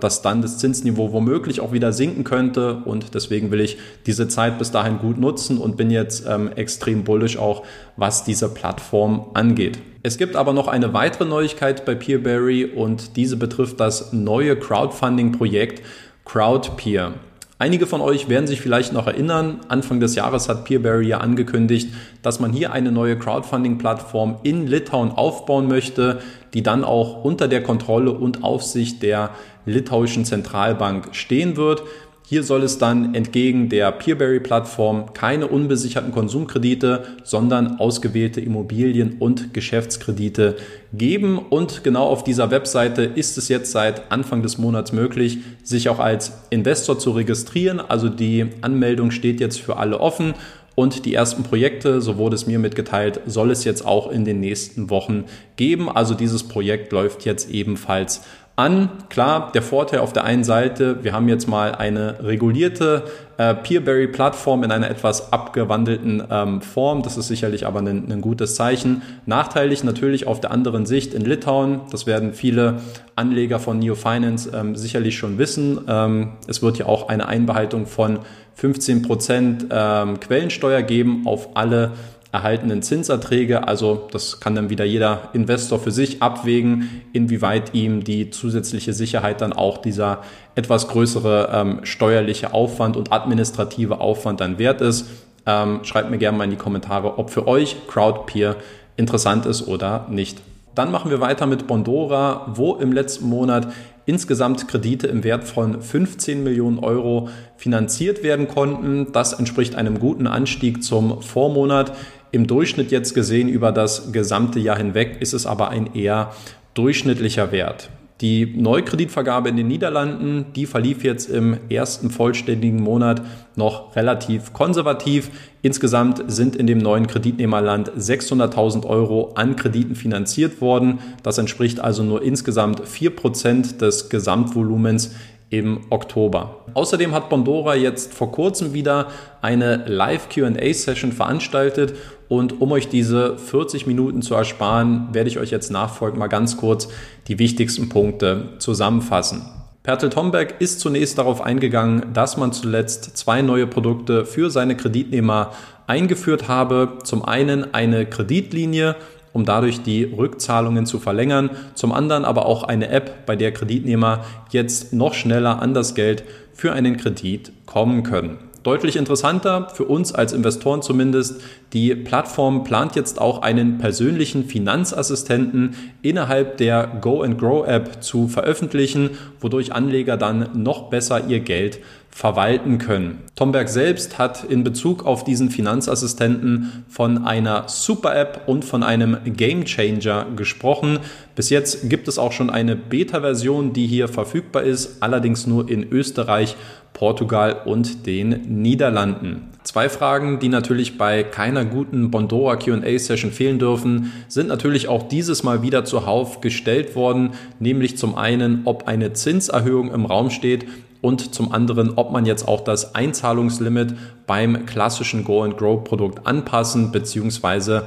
dass 0.00 0.22
dann 0.22 0.42
das 0.42 0.58
Zinsniveau 0.58 1.12
womöglich 1.12 1.60
auch 1.60 1.72
wieder 1.72 1.92
sinken 1.92 2.24
könnte 2.24 2.82
und 2.84 3.14
deswegen 3.14 3.50
will 3.50 3.60
ich 3.60 3.78
diese 4.06 4.28
Zeit 4.28 4.58
bis 4.58 4.70
dahin 4.70 4.98
gut 4.98 5.18
nutzen 5.18 5.58
und 5.58 5.76
bin 5.76 5.90
jetzt 5.90 6.26
ähm, 6.28 6.50
extrem 6.54 7.04
bullish 7.04 7.36
auch, 7.38 7.64
was 7.96 8.24
diese 8.24 8.48
Plattform 8.48 9.26
angeht. 9.34 9.78
Es 10.02 10.18
gibt 10.18 10.36
aber 10.36 10.52
noch 10.52 10.68
eine 10.68 10.92
weitere 10.92 11.24
Neuigkeit 11.24 11.84
bei 11.84 11.94
Peerberry 11.94 12.66
und 12.66 13.16
diese 13.16 13.36
betrifft 13.36 13.80
das 13.80 14.12
neue 14.12 14.56
Crowdfunding-Projekt 14.56 15.82
Crowdpeer. 16.24 17.14
Einige 17.56 17.86
von 17.86 18.00
euch 18.00 18.28
werden 18.28 18.48
sich 18.48 18.60
vielleicht 18.60 18.92
noch 18.92 19.06
erinnern, 19.06 19.60
Anfang 19.68 20.00
des 20.00 20.16
Jahres 20.16 20.48
hat 20.48 20.64
Peerberry 20.64 21.06
ja 21.06 21.18
angekündigt, 21.18 21.88
dass 22.20 22.40
man 22.40 22.52
hier 22.52 22.72
eine 22.72 22.90
neue 22.90 23.16
Crowdfunding-Plattform 23.16 24.38
in 24.42 24.66
Litauen 24.66 25.12
aufbauen 25.12 25.68
möchte, 25.68 26.20
die 26.52 26.62
dann 26.62 26.82
auch 26.82 27.24
unter 27.24 27.46
der 27.46 27.62
Kontrolle 27.62 28.10
und 28.10 28.42
Aufsicht 28.42 29.02
der 29.02 29.30
litauischen 29.66 30.24
Zentralbank 30.24 31.14
stehen 31.14 31.56
wird. 31.56 31.82
Hier 32.26 32.42
soll 32.42 32.62
es 32.62 32.78
dann 32.78 33.14
entgegen 33.14 33.68
der 33.68 33.92
Peerberry-Plattform 33.92 35.12
keine 35.12 35.46
unbesicherten 35.46 36.10
Konsumkredite, 36.10 37.04
sondern 37.22 37.78
ausgewählte 37.78 38.40
Immobilien- 38.40 39.16
und 39.18 39.52
Geschäftskredite 39.52 40.56
geben. 40.94 41.38
Und 41.38 41.84
genau 41.84 42.06
auf 42.06 42.24
dieser 42.24 42.50
Webseite 42.50 43.02
ist 43.02 43.36
es 43.36 43.48
jetzt 43.48 43.72
seit 43.72 44.10
Anfang 44.10 44.42
des 44.42 44.56
Monats 44.56 44.92
möglich, 44.92 45.40
sich 45.62 45.90
auch 45.90 45.98
als 45.98 46.32
Investor 46.48 46.98
zu 46.98 47.10
registrieren. 47.10 47.78
Also 47.78 48.08
die 48.08 48.46
Anmeldung 48.62 49.10
steht 49.10 49.38
jetzt 49.38 49.60
für 49.60 49.76
alle 49.76 50.00
offen. 50.00 50.32
Und 50.76 51.04
die 51.04 51.14
ersten 51.14 51.44
Projekte, 51.44 52.00
so 52.00 52.16
wurde 52.16 52.34
es 52.34 52.46
mir 52.46 52.58
mitgeteilt, 52.58 53.20
soll 53.26 53.50
es 53.50 53.64
jetzt 53.64 53.86
auch 53.86 54.10
in 54.10 54.24
den 54.24 54.40
nächsten 54.40 54.90
Wochen 54.90 55.24
geben. 55.56 55.88
Also 55.88 56.14
dieses 56.14 56.42
Projekt 56.42 56.90
läuft 56.90 57.24
jetzt 57.24 57.50
ebenfalls 57.50 58.22
an. 58.56 58.88
Klar, 59.08 59.50
der 59.52 59.62
Vorteil 59.62 59.98
auf 59.98 60.12
der 60.12 60.24
einen 60.24 60.44
Seite, 60.44 61.02
wir 61.02 61.12
haben 61.12 61.28
jetzt 61.28 61.48
mal 61.48 61.74
eine 61.74 62.22
regulierte 62.22 63.04
äh, 63.36 63.52
Peerberry-Plattform 63.54 64.62
in 64.62 64.70
einer 64.70 64.88
etwas 64.88 65.32
abgewandelten 65.32 66.22
ähm, 66.30 66.62
Form. 66.62 67.02
Das 67.02 67.16
ist 67.16 67.26
sicherlich 67.26 67.66
aber 67.66 67.80
ein, 67.80 68.10
ein, 68.10 68.20
gutes 68.20 68.54
Zeichen. 68.54 69.02
Nachteilig 69.26 69.82
natürlich 69.82 70.28
auf 70.28 70.40
der 70.40 70.52
anderen 70.52 70.86
Sicht 70.86 71.14
in 71.14 71.22
Litauen. 71.22 71.80
Das 71.90 72.06
werden 72.06 72.32
viele 72.32 72.80
Anleger 73.16 73.58
von 73.58 73.80
Neo 73.80 73.96
Finance 73.96 74.50
ähm, 74.54 74.76
sicherlich 74.76 75.18
schon 75.18 75.36
wissen. 75.38 75.80
Ähm, 75.88 76.34
es 76.46 76.62
wird 76.62 76.78
ja 76.78 76.86
auch 76.86 77.08
eine 77.08 77.26
Einbehaltung 77.26 77.86
von 77.86 78.20
15 78.54 79.02
Prozent 79.02 79.66
ähm, 79.70 80.20
Quellensteuer 80.20 80.82
geben 80.82 81.26
auf 81.26 81.56
alle 81.56 81.90
erhaltenen 82.34 82.82
Zinserträge. 82.82 83.68
Also 83.68 84.08
das 84.10 84.40
kann 84.40 84.56
dann 84.56 84.68
wieder 84.68 84.84
jeder 84.84 85.30
Investor 85.32 85.78
für 85.78 85.92
sich 85.92 86.20
abwägen, 86.20 87.02
inwieweit 87.12 87.74
ihm 87.74 88.02
die 88.02 88.30
zusätzliche 88.30 88.92
Sicherheit 88.92 89.40
dann 89.40 89.52
auch 89.52 89.78
dieser 89.78 90.22
etwas 90.56 90.88
größere 90.88 91.50
ähm, 91.52 91.80
steuerliche 91.84 92.52
Aufwand 92.52 92.96
und 92.96 93.12
administrative 93.12 94.00
Aufwand 94.00 94.40
dann 94.40 94.58
wert 94.58 94.80
ist. 94.80 95.06
Ähm, 95.46 95.84
schreibt 95.84 96.10
mir 96.10 96.18
gerne 96.18 96.36
mal 96.36 96.44
in 96.44 96.50
die 96.50 96.56
Kommentare, 96.56 97.18
ob 97.18 97.30
für 97.30 97.46
euch 97.46 97.86
Crowdpeer 97.86 98.56
interessant 98.96 99.46
ist 99.46 99.68
oder 99.68 100.06
nicht. 100.10 100.38
Dann 100.74 100.90
machen 100.90 101.12
wir 101.12 101.20
weiter 101.20 101.46
mit 101.46 101.68
Bondora, 101.68 102.52
wo 102.54 102.74
im 102.74 102.90
letzten 102.90 103.28
Monat 103.28 103.68
insgesamt 104.06 104.68
Kredite 104.68 105.06
im 105.06 105.24
Wert 105.24 105.44
von 105.44 105.80
15 105.80 106.42
Millionen 106.42 106.78
Euro 106.78 107.28
finanziert 107.56 108.22
werden 108.22 108.48
konnten. 108.48 109.12
Das 109.12 109.32
entspricht 109.34 109.76
einem 109.76 109.98
guten 109.98 110.26
Anstieg 110.26 110.82
zum 110.82 111.22
Vormonat. 111.22 111.92
Im 112.34 112.48
Durchschnitt 112.48 112.90
jetzt 112.90 113.14
gesehen 113.14 113.48
über 113.48 113.70
das 113.70 114.10
gesamte 114.10 114.58
Jahr 114.58 114.76
hinweg 114.76 115.18
ist 115.20 115.34
es 115.34 115.46
aber 115.46 115.68
ein 115.68 115.94
eher 115.94 116.32
durchschnittlicher 116.74 117.52
Wert. 117.52 117.90
Die 118.20 118.46
Neukreditvergabe 118.56 119.50
in 119.50 119.56
den 119.56 119.68
Niederlanden, 119.68 120.46
die 120.56 120.66
verlief 120.66 121.04
jetzt 121.04 121.30
im 121.30 121.56
ersten 121.68 122.10
vollständigen 122.10 122.82
Monat 122.82 123.22
noch 123.54 123.94
relativ 123.94 124.52
konservativ. 124.52 125.30
Insgesamt 125.62 126.24
sind 126.26 126.56
in 126.56 126.66
dem 126.66 126.78
neuen 126.78 127.06
Kreditnehmerland 127.06 127.92
600.000 127.92 128.84
Euro 128.84 129.34
an 129.36 129.54
Krediten 129.54 129.94
finanziert 129.94 130.60
worden. 130.60 130.98
Das 131.22 131.38
entspricht 131.38 131.78
also 131.78 132.02
nur 132.02 132.20
insgesamt 132.20 132.82
4% 132.82 133.78
des 133.78 134.08
Gesamtvolumens 134.08 135.12
im 135.50 135.82
Oktober. 135.90 136.64
Außerdem 136.74 137.12
hat 137.12 137.28
Bondora 137.28 137.76
jetzt 137.76 138.12
vor 138.12 138.32
kurzem 138.32 138.72
wieder 138.74 139.08
eine 139.40 139.84
Live 139.86 140.28
QA-Session 140.28 141.12
veranstaltet 141.12 141.94
und 142.28 142.60
um 142.60 142.72
euch 142.72 142.88
diese 142.88 143.38
40 143.38 143.86
Minuten 143.86 144.22
zu 144.22 144.34
ersparen, 144.34 145.08
werde 145.12 145.28
ich 145.28 145.38
euch 145.38 145.50
jetzt 145.50 145.70
nachfolgend 145.70 146.18
mal 146.18 146.28
ganz 146.28 146.56
kurz 146.56 146.88
die 147.28 147.38
wichtigsten 147.38 147.88
Punkte 147.88 148.50
zusammenfassen. 148.58 149.42
Pertel 149.82 150.08
Tomberg 150.08 150.60
ist 150.60 150.80
zunächst 150.80 151.18
darauf 151.18 151.42
eingegangen, 151.42 152.12
dass 152.14 152.36
man 152.36 152.52
zuletzt 152.52 153.16
zwei 153.18 153.42
neue 153.42 153.66
Produkte 153.66 154.24
für 154.24 154.50
seine 154.50 154.76
Kreditnehmer 154.76 155.52
eingeführt 155.86 156.48
habe. 156.48 156.98
Zum 157.04 157.24
einen 157.24 157.74
eine 157.74 158.06
Kreditlinie 158.06 158.96
um 159.34 159.44
dadurch 159.44 159.82
die 159.82 160.04
Rückzahlungen 160.04 160.86
zu 160.86 160.98
verlängern. 160.98 161.50
Zum 161.74 161.92
anderen 161.92 162.24
aber 162.24 162.46
auch 162.46 162.62
eine 162.62 162.88
App, 162.88 163.26
bei 163.26 163.36
der 163.36 163.52
Kreditnehmer 163.52 164.24
jetzt 164.50 164.94
noch 164.94 165.12
schneller 165.12 165.60
an 165.60 165.74
das 165.74 165.94
Geld 165.94 166.24
für 166.54 166.72
einen 166.72 166.96
Kredit 166.96 167.52
kommen 167.66 168.04
können. 168.04 168.38
Deutlich 168.64 168.96
interessanter 168.96 169.68
für 169.74 169.84
uns 169.84 170.14
als 170.14 170.32
Investoren 170.32 170.80
zumindest, 170.80 171.42
die 171.74 171.94
Plattform 171.94 172.64
plant 172.64 172.96
jetzt 172.96 173.20
auch 173.20 173.42
einen 173.42 173.76
persönlichen 173.76 174.46
Finanzassistenten 174.46 175.76
innerhalb 176.00 176.56
der 176.56 176.86
Go 177.02 177.20
and 177.20 177.38
Grow 177.38 177.68
App 177.68 178.02
zu 178.02 178.26
veröffentlichen, 178.26 179.10
wodurch 179.38 179.74
Anleger 179.74 180.16
dann 180.16 180.48
noch 180.54 180.88
besser 180.88 181.26
ihr 181.28 181.40
Geld 181.40 181.80
verwalten 182.14 182.78
können. 182.78 183.18
Tomberg 183.34 183.68
selbst 183.68 184.18
hat 184.18 184.44
in 184.44 184.62
Bezug 184.62 185.04
auf 185.04 185.24
diesen 185.24 185.50
Finanzassistenten 185.50 186.84
von 186.88 187.24
einer 187.26 187.64
Super-App 187.66 188.42
und 188.46 188.64
von 188.64 188.84
einem 188.84 189.16
Game 189.24 189.64
Changer 189.64 190.24
gesprochen. 190.36 191.00
Bis 191.34 191.50
jetzt 191.50 191.90
gibt 191.90 192.06
es 192.06 192.16
auch 192.16 192.30
schon 192.30 192.50
eine 192.50 192.76
Beta-Version, 192.76 193.72
die 193.72 193.88
hier 193.88 194.06
verfügbar 194.06 194.62
ist, 194.62 195.02
allerdings 195.02 195.48
nur 195.48 195.68
in 195.68 195.90
Österreich, 195.90 196.54
Portugal 196.92 197.62
und 197.64 198.06
den 198.06 198.62
Niederlanden. 198.62 199.50
Zwei 199.64 199.88
Fragen, 199.88 200.38
die 200.38 200.50
natürlich 200.50 200.98
bei 200.98 201.24
keiner 201.24 201.64
guten 201.64 202.12
Bondora 202.12 202.56
QA-Session 202.56 203.32
fehlen 203.32 203.58
dürfen, 203.58 204.12
sind 204.28 204.46
natürlich 204.46 204.86
auch 204.86 205.08
dieses 205.08 205.42
Mal 205.42 205.62
wieder 205.62 205.84
zuhauf 205.84 206.40
gestellt 206.40 206.94
worden, 206.94 207.30
nämlich 207.58 207.96
zum 207.96 208.14
einen, 208.14 208.60
ob 208.66 208.86
eine 208.86 209.14
Zinserhöhung 209.14 209.90
im 209.92 210.04
Raum 210.04 210.30
steht 210.30 210.66
und 211.04 211.34
zum 211.34 211.52
anderen, 211.52 211.92
ob 211.96 212.12
man 212.12 212.24
jetzt 212.24 212.48
auch 212.48 212.62
das 212.62 212.94
Einzahlungslimit 212.94 213.94
beim 214.26 214.64
klassischen 214.64 215.22
Go-and-Grow-Produkt 215.22 216.26
anpassen 216.26 216.92
bzw. 216.92 217.82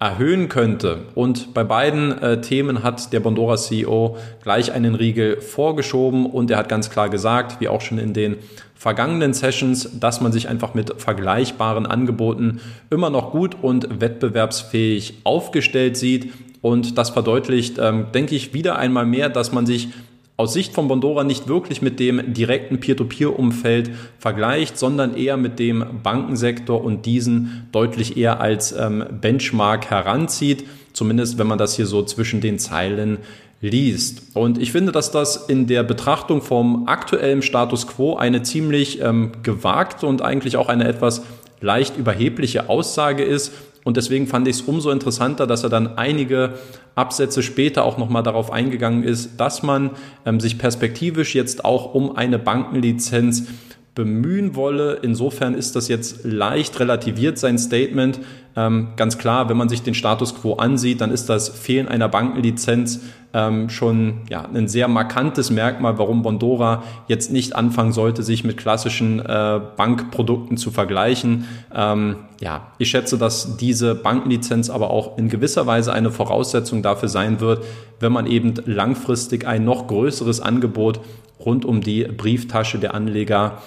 erhöhen 0.00 0.48
könnte. 0.48 1.00
Und 1.14 1.52
bei 1.52 1.62
beiden 1.62 2.12
äh, 2.22 2.40
Themen 2.40 2.82
hat 2.82 3.12
der 3.12 3.20
Bondora 3.20 3.58
CEO 3.58 4.16
gleich 4.42 4.72
einen 4.72 4.94
Riegel 4.94 5.42
vorgeschoben 5.42 6.24
und 6.24 6.50
er 6.50 6.56
hat 6.56 6.70
ganz 6.70 6.88
klar 6.88 7.10
gesagt, 7.10 7.60
wie 7.60 7.68
auch 7.68 7.82
schon 7.82 7.98
in 7.98 8.14
den 8.14 8.36
vergangenen 8.74 9.34
Sessions, 9.34 10.00
dass 10.00 10.22
man 10.22 10.32
sich 10.32 10.48
einfach 10.48 10.72
mit 10.72 11.02
vergleichbaren 11.02 11.84
Angeboten 11.84 12.60
immer 12.88 13.10
noch 13.10 13.30
gut 13.30 13.56
und 13.60 14.00
wettbewerbsfähig 14.00 15.20
aufgestellt 15.24 15.98
sieht. 15.98 16.32
Und 16.62 16.96
das 16.96 17.10
verdeutlicht, 17.10 17.76
ähm, 17.78 18.06
denke 18.14 18.34
ich, 18.34 18.54
wieder 18.54 18.78
einmal 18.78 19.04
mehr, 19.04 19.28
dass 19.28 19.52
man 19.52 19.66
sich 19.66 19.88
aus 20.36 20.52
Sicht 20.52 20.74
von 20.74 20.88
Bondora 20.88 21.22
nicht 21.22 21.46
wirklich 21.46 21.80
mit 21.80 22.00
dem 22.00 22.34
direkten 22.34 22.80
Peer-to-Peer-Umfeld 22.80 23.90
vergleicht, 24.18 24.78
sondern 24.78 25.16
eher 25.16 25.36
mit 25.36 25.58
dem 25.58 25.84
Bankensektor 26.02 26.82
und 26.82 27.06
diesen 27.06 27.68
deutlich 27.70 28.16
eher 28.16 28.40
als 28.40 28.72
ähm, 28.72 29.04
Benchmark 29.20 29.90
heranzieht, 29.90 30.64
zumindest 30.92 31.38
wenn 31.38 31.46
man 31.46 31.58
das 31.58 31.76
hier 31.76 31.86
so 31.86 32.02
zwischen 32.02 32.40
den 32.40 32.58
Zeilen 32.58 33.18
liest. 33.60 34.34
Und 34.34 34.58
ich 34.58 34.72
finde, 34.72 34.90
dass 34.90 35.12
das 35.12 35.36
in 35.48 35.68
der 35.68 35.84
Betrachtung 35.84 36.42
vom 36.42 36.88
aktuellen 36.88 37.40
Status 37.40 37.86
quo 37.86 38.16
eine 38.16 38.42
ziemlich 38.42 39.00
ähm, 39.00 39.32
gewagte 39.44 40.06
und 40.06 40.20
eigentlich 40.20 40.56
auch 40.56 40.68
eine 40.68 40.86
etwas 40.88 41.22
leicht 41.60 41.96
überhebliche 41.96 42.68
Aussage 42.68 43.22
ist, 43.22 43.52
und 43.84 43.98
deswegen 43.98 44.26
fand 44.26 44.48
ich 44.48 44.56
es 44.56 44.62
umso 44.62 44.90
interessanter, 44.90 45.46
dass 45.46 45.62
er 45.62 45.68
dann 45.68 45.98
einige 45.98 46.54
Absätze 46.94 47.42
später 47.42 47.84
auch 47.84 47.98
nochmal 47.98 48.22
darauf 48.22 48.50
eingegangen 48.50 49.04
ist, 49.04 49.38
dass 49.38 49.62
man 49.62 49.90
ähm, 50.24 50.40
sich 50.40 50.58
perspektivisch 50.58 51.34
jetzt 51.34 51.64
auch 51.64 51.94
um 51.94 52.16
eine 52.16 52.38
Bankenlizenz 52.38 53.46
bemühen 53.94 54.56
wolle. 54.56 54.98
Insofern 55.02 55.54
ist 55.54 55.76
das 55.76 55.88
jetzt 55.88 56.24
leicht 56.24 56.78
relativiert, 56.80 57.38
sein 57.38 57.58
Statement. 57.58 58.20
Ähm, 58.56 58.88
ganz 58.96 59.18
klar, 59.18 59.48
wenn 59.48 59.56
man 59.56 59.68
sich 59.68 59.82
den 59.82 59.94
Status 59.94 60.34
quo 60.34 60.54
ansieht, 60.54 61.00
dann 61.00 61.10
ist 61.10 61.28
das 61.28 61.48
Fehlen 61.48 61.88
einer 61.88 62.08
Bankenlizenz 62.08 63.00
ähm, 63.32 63.68
schon 63.68 64.22
ja, 64.30 64.48
ein 64.52 64.68
sehr 64.68 64.86
markantes 64.86 65.50
Merkmal, 65.50 65.98
warum 65.98 66.22
Bondora 66.22 66.84
jetzt 67.08 67.32
nicht 67.32 67.56
anfangen 67.56 67.92
sollte, 67.92 68.22
sich 68.22 68.44
mit 68.44 68.56
klassischen 68.56 69.18
äh, 69.20 69.60
Bankprodukten 69.76 70.56
zu 70.56 70.70
vergleichen. 70.70 71.46
Ähm, 71.74 72.16
ja, 72.40 72.68
ich 72.78 72.90
schätze, 72.90 73.18
dass 73.18 73.56
diese 73.56 73.96
Bankenlizenz 73.96 74.70
aber 74.70 74.90
auch 74.90 75.18
in 75.18 75.28
gewisser 75.28 75.66
Weise 75.66 75.92
eine 75.92 76.12
Voraussetzung 76.12 76.82
dafür 76.82 77.08
sein 77.08 77.40
wird, 77.40 77.64
wenn 77.98 78.12
man 78.12 78.26
eben 78.26 78.54
langfristig 78.66 79.46
ein 79.46 79.64
noch 79.64 79.88
größeres 79.88 80.40
Angebot 80.40 81.00
rund 81.44 81.64
um 81.64 81.80
die 81.80 82.04
Brieftasche 82.04 82.78
der 82.78 82.94
Anleger 82.94 83.58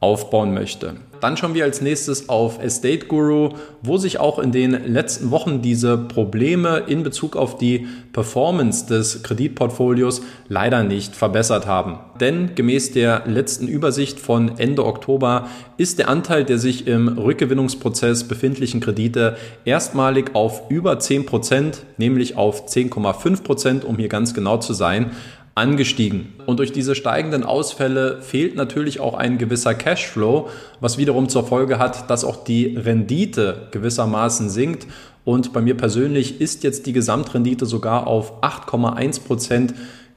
aufbauen 0.00 0.52
möchte. 0.54 0.94
Dann 1.20 1.36
schauen 1.36 1.54
wir 1.54 1.64
als 1.64 1.80
nächstes 1.80 2.28
auf 2.28 2.62
Estate 2.62 3.06
Guru, 3.06 3.50
wo 3.82 3.96
sich 3.96 4.20
auch 4.20 4.38
in 4.38 4.52
den 4.52 4.92
letzten 4.92 5.30
Wochen 5.30 5.62
diese 5.62 5.96
Probleme 5.96 6.82
in 6.86 7.02
Bezug 7.02 7.36
auf 7.36 7.56
die 7.56 7.86
Performance 8.12 8.86
des 8.86 9.22
Kreditportfolios 9.22 10.22
leider 10.48 10.82
nicht 10.82 11.16
verbessert 11.16 11.66
haben. 11.66 11.98
Denn 12.20 12.54
gemäß 12.54 12.92
der 12.92 13.22
letzten 13.26 13.66
Übersicht 13.66 14.20
von 14.20 14.58
Ende 14.58 14.84
Oktober 14.84 15.48
ist 15.78 15.98
der 15.98 16.08
Anteil 16.08 16.44
der 16.44 16.58
sich 16.58 16.86
im 16.86 17.08
Rückgewinnungsprozess 17.08 18.24
befindlichen 18.24 18.80
Kredite 18.80 19.36
erstmalig 19.64 20.34
auf 20.34 20.70
über 20.70 20.98
10 20.98 21.24
Prozent, 21.24 21.82
nämlich 21.96 22.36
auf 22.36 22.68
10,5 22.68 23.42
Prozent, 23.42 23.84
um 23.84 23.96
hier 23.96 24.08
ganz 24.08 24.34
genau 24.34 24.58
zu 24.58 24.74
sein, 24.74 25.12
angestiegen. 25.56 26.34
Und 26.44 26.58
durch 26.58 26.70
diese 26.70 26.94
steigenden 26.94 27.42
Ausfälle 27.42 28.20
fehlt 28.20 28.56
natürlich 28.56 29.00
auch 29.00 29.14
ein 29.14 29.38
gewisser 29.38 29.74
Cashflow, 29.74 30.50
was 30.80 30.98
wiederum 30.98 31.30
zur 31.30 31.46
Folge 31.46 31.78
hat, 31.78 32.10
dass 32.10 32.24
auch 32.24 32.44
die 32.44 32.76
Rendite 32.76 33.68
gewissermaßen 33.70 34.50
sinkt. 34.50 34.86
Und 35.24 35.54
bei 35.54 35.62
mir 35.62 35.74
persönlich 35.74 36.42
ist 36.42 36.62
jetzt 36.62 36.86
die 36.86 36.92
Gesamtrendite 36.92 37.64
sogar 37.64 38.06
auf 38.06 38.42
8,1 38.42 39.24
Prozent 39.24 39.74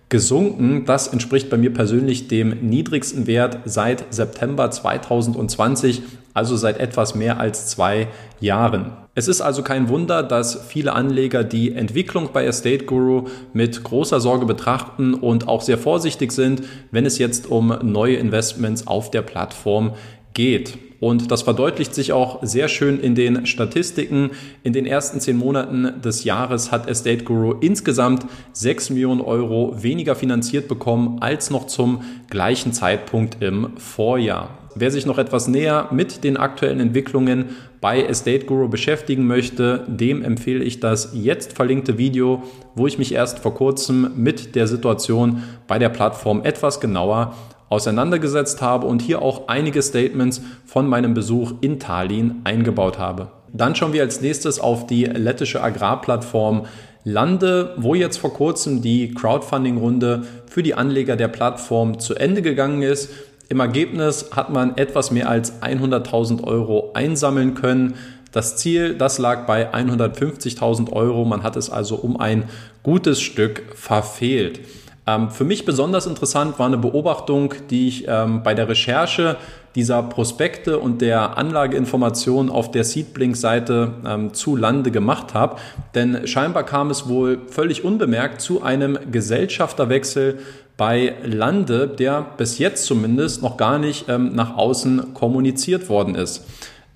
gesunken. 0.10 0.84
Das 0.86 1.08
entspricht 1.08 1.50
bei 1.50 1.58
mir 1.58 1.74
persönlich 1.74 2.28
dem 2.28 2.68
niedrigsten 2.70 3.26
Wert 3.26 3.60
seit 3.64 4.14
September 4.14 4.70
2020, 4.70 6.02
also 6.34 6.56
seit 6.56 6.80
etwas 6.80 7.16
mehr 7.16 7.40
als 7.40 7.68
zwei 7.68 8.08
Jahren. 8.40 8.92
Es 9.16 9.28
ist 9.28 9.42
also 9.42 9.64
kein 9.64 9.90
Wunder, 9.90 10.24
dass 10.24 10.68
viele 10.68 10.94
Anleger 10.94 11.44
die 11.44 11.74
Entwicklung 11.74 12.30
bei 12.32 12.46
Estate 12.46 12.86
Guru 12.86 13.26
mit 13.54 13.84
großer 13.84 14.20
Sorge 14.20 14.46
betrachten 14.46 15.14
und 15.14 15.48
auch 15.48 15.62
sehr 15.62 15.78
vorsichtig 15.78 16.32
sind, 16.32 16.64
wenn 16.92 17.06
es 17.06 17.18
jetzt 17.18 17.48
um 17.48 17.78
neue 17.82 18.16
Investments 18.16 18.88
auf 18.88 19.12
der 19.12 19.22
Plattform 19.22 19.94
geht. 20.34 20.78
Und 21.00 21.32
das 21.32 21.44
verdeutlicht 21.44 21.96
sich 21.96 22.12
auch 22.12 22.40
sehr 22.44 22.68
schön 22.68 23.00
in 23.00 23.16
den 23.16 23.46
Statistiken. 23.46 24.32
In 24.64 24.74
den 24.74 24.86
ersten 24.86 25.20
zehn 25.20 25.38
Monaten 25.38 26.02
des 26.02 26.24
Jahres 26.26 26.72
hat 26.72 26.90
Estate 26.90 27.24
Guru 27.24 27.54
insgesamt 27.60 28.26
6 28.54 28.92
Millionen 28.92 29.22
Euro 29.22 29.82
weniger 29.82 30.16
finanziert 30.16 30.68
bekommen 30.68 31.18
als 31.22 31.50
noch 31.50 31.68
zum 31.68 32.04
gleichen 32.30 32.74
Zeitpunkt 32.74 33.42
im 33.42 33.78
Vorjahr. 33.78 34.50
Wer 34.76 34.92
sich 34.92 35.06
noch 35.06 35.18
etwas 35.18 35.48
näher 35.48 35.88
mit 35.92 36.24
den 36.24 36.38
aktuellen 36.38 36.80
Entwicklungen 36.80 37.46
bei 37.82 38.04
Estate 38.04 38.46
Guru 38.46 38.68
beschäftigen 38.68 39.26
möchte, 39.26 39.84
dem 39.88 40.24
empfehle 40.24 40.64
ich 40.64 40.80
das 40.80 41.12
jetzt 41.14 41.54
verlinkte 41.54 41.98
Video, 41.98 42.44
wo 42.76 42.86
ich 42.86 42.98
mich 42.98 43.14
erst 43.14 43.40
vor 43.40 43.56
kurzem 43.56 44.12
mit 44.16 44.56
der 44.56 44.68
Situation 44.68 45.44
bei 45.68 45.80
der 45.80 45.90
Plattform 45.90 46.44
etwas 46.44 46.80
genauer 46.80 47.34
auseinandergesetzt 47.70 48.62
habe 48.62 48.88
und 48.88 49.02
hier 49.02 49.22
auch 49.22 49.48
einige 49.48 49.82
Statements 49.82 50.42
von 50.66 50.88
meinem 50.88 51.14
Besuch 51.14 51.54
in 51.62 51.80
Tallinn 51.80 52.42
eingebaut 52.44 52.98
habe. 52.98 53.30
Dann 53.54 53.76
schauen 53.76 53.94
wir 53.94 54.02
als 54.02 54.22
nächstes 54.22 54.60
auf 54.60 54.86
die 54.86 55.06
lettische 55.06 55.64
Agrarplattform 55.64 56.66
Lande, 57.06 57.76
wo 57.78 57.96
jetzt 57.96 58.18
vor 58.18 58.34
kurzem 58.34 58.82
die 58.82 59.14
Crowdfunding-Runde 59.14 60.24
für 60.48 60.64
die 60.64 60.76
Anleger 60.76 61.16
der 61.16 61.30
Plattform 61.30 62.00
zu 62.00 62.14
Ende 62.16 62.42
gegangen 62.42 62.82
ist. 62.82 63.10
Im 63.50 63.60
Ergebnis 63.60 64.30
hat 64.36 64.52
man 64.52 64.78
etwas 64.78 65.10
mehr 65.10 65.28
als 65.28 65.62
100.000 65.64 66.44
Euro 66.44 66.92
einsammeln 66.94 67.56
können. 67.56 67.96
Das 68.32 68.58
Ziel, 68.58 68.94
das 68.94 69.18
lag 69.18 69.48
bei 69.48 69.74
150.000 69.74 70.94
Euro. 70.94 71.26
Man 71.26 71.42
hat 71.42 71.56
es 71.56 71.72
also 71.72 71.96
um 71.96 72.20
ein 72.20 72.44
gutes 72.84 73.20
Stück 73.20 73.64
verfehlt. 73.74 74.60
Ähm, 75.08 75.32
für 75.32 75.46
mich 75.46 75.66
besonders 75.66 76.06
interessant 76.06 76.60
war 76.60 76.68
eine 76.68 76.78
Beobachtung, 76.78 77.56
die 77.72 77.88
ich 77.88 78.06
ähm, 78.08 78.44
bei 78.44 78.54
der 78.54 78.70
Recherche 78.70 79.38
dieser 79.76 80.04
Prospekte 80.04 80.80
und 80.80 81.02
der 81.02 81.38
Anlageinformationen 81.38 82.52
auf 82.52 82.72
der 82.72 82.84
Seedblink-Seite 82.84 83.94
ähm, 84.06 84.34
zu 84.34 84.56
Lande 84.56 84.92
gemacht 84.92 85.34
habe. 85.34 85.58
Denn 85.96 86.28
scheinbar 86.28 86.64
kam 86.64 86.90
es 86.90 87.08
wohl 87.08 87.40
völlig 87.48 87.84
unbemerkt 87.84 88.42
zu 88.42 88.64
einem 88.64 88.98
Gesellschafterwechsel 89.12 90.40
bei 90.78 91.16
Lande, 91.24 91.88
der 91.88 92.26
bis 92.38 92.58
jetzt 92.58 92.86
zumindest 92.86 93.42
noch 93.42 93.58
gar 93.58 93.80
nicht 93.80 94.08
ähm, 94.08 94.34
nach 94.34 94.56
außen 94.56 95.14
kommuniziert 95.14 95.90
worden 95.90 96.16
ist. 96.16 96.46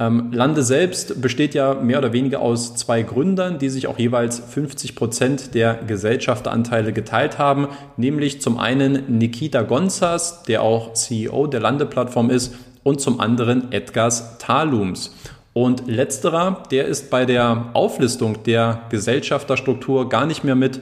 Ähm, 0.03 0.31
Lande 0.33 0.63
selbst 0.63 1.21
besteht 1.21 1.53
ja 1.53 1.75
mehr 1.75 1.99
oder 1.99 2.11
weniger 2.11 2.41
aus 2.41 2.75
zwei 2.75 3.03
Gründern, 3.03 3.57
die 3.57 3.69
sich 3.69 3.87
auch 3.87 3.97
jeweils 3.97 4.39
50 4.39 4.95
Prozent 4.95 5.55
der 5.55 5.75
Gesellschafteranteile 5.75 6.91
geteilt 6.91 7.37
haben, 7.37 7.67
nämlich 7.95 8.41
zum 8.41 8.59
einen 8.59 9.17
Nikita 9.17 9.61
Gonzas, 9.61 10.43
der 10.43 10.61
auch 10.61 10.93
CEO 10.93 11.47
der 11.47 11.61
Landeplattform 11.61 12.29
ist, 12.29 12.53
und 12.83 12.99
zum 12.99 13.21
anderen 13.21 13.71
Edgars 13.71 14.37
Talums. 14.39 15.15
Und 15.53 15.87
letzterer, 15.87 16.63
der 16.69 16.85
ist 16.85 17.09
bei 17.09 17.25
der 17.25 17.69
Auflistung 17.73 18.43
der 18.43 18.81
Gesellschafterstruktur 18.89 20.09
gar 20.09 20.25
nicht 20.25 20.43
mehr 20.43 20.55
mit 20.55 20.81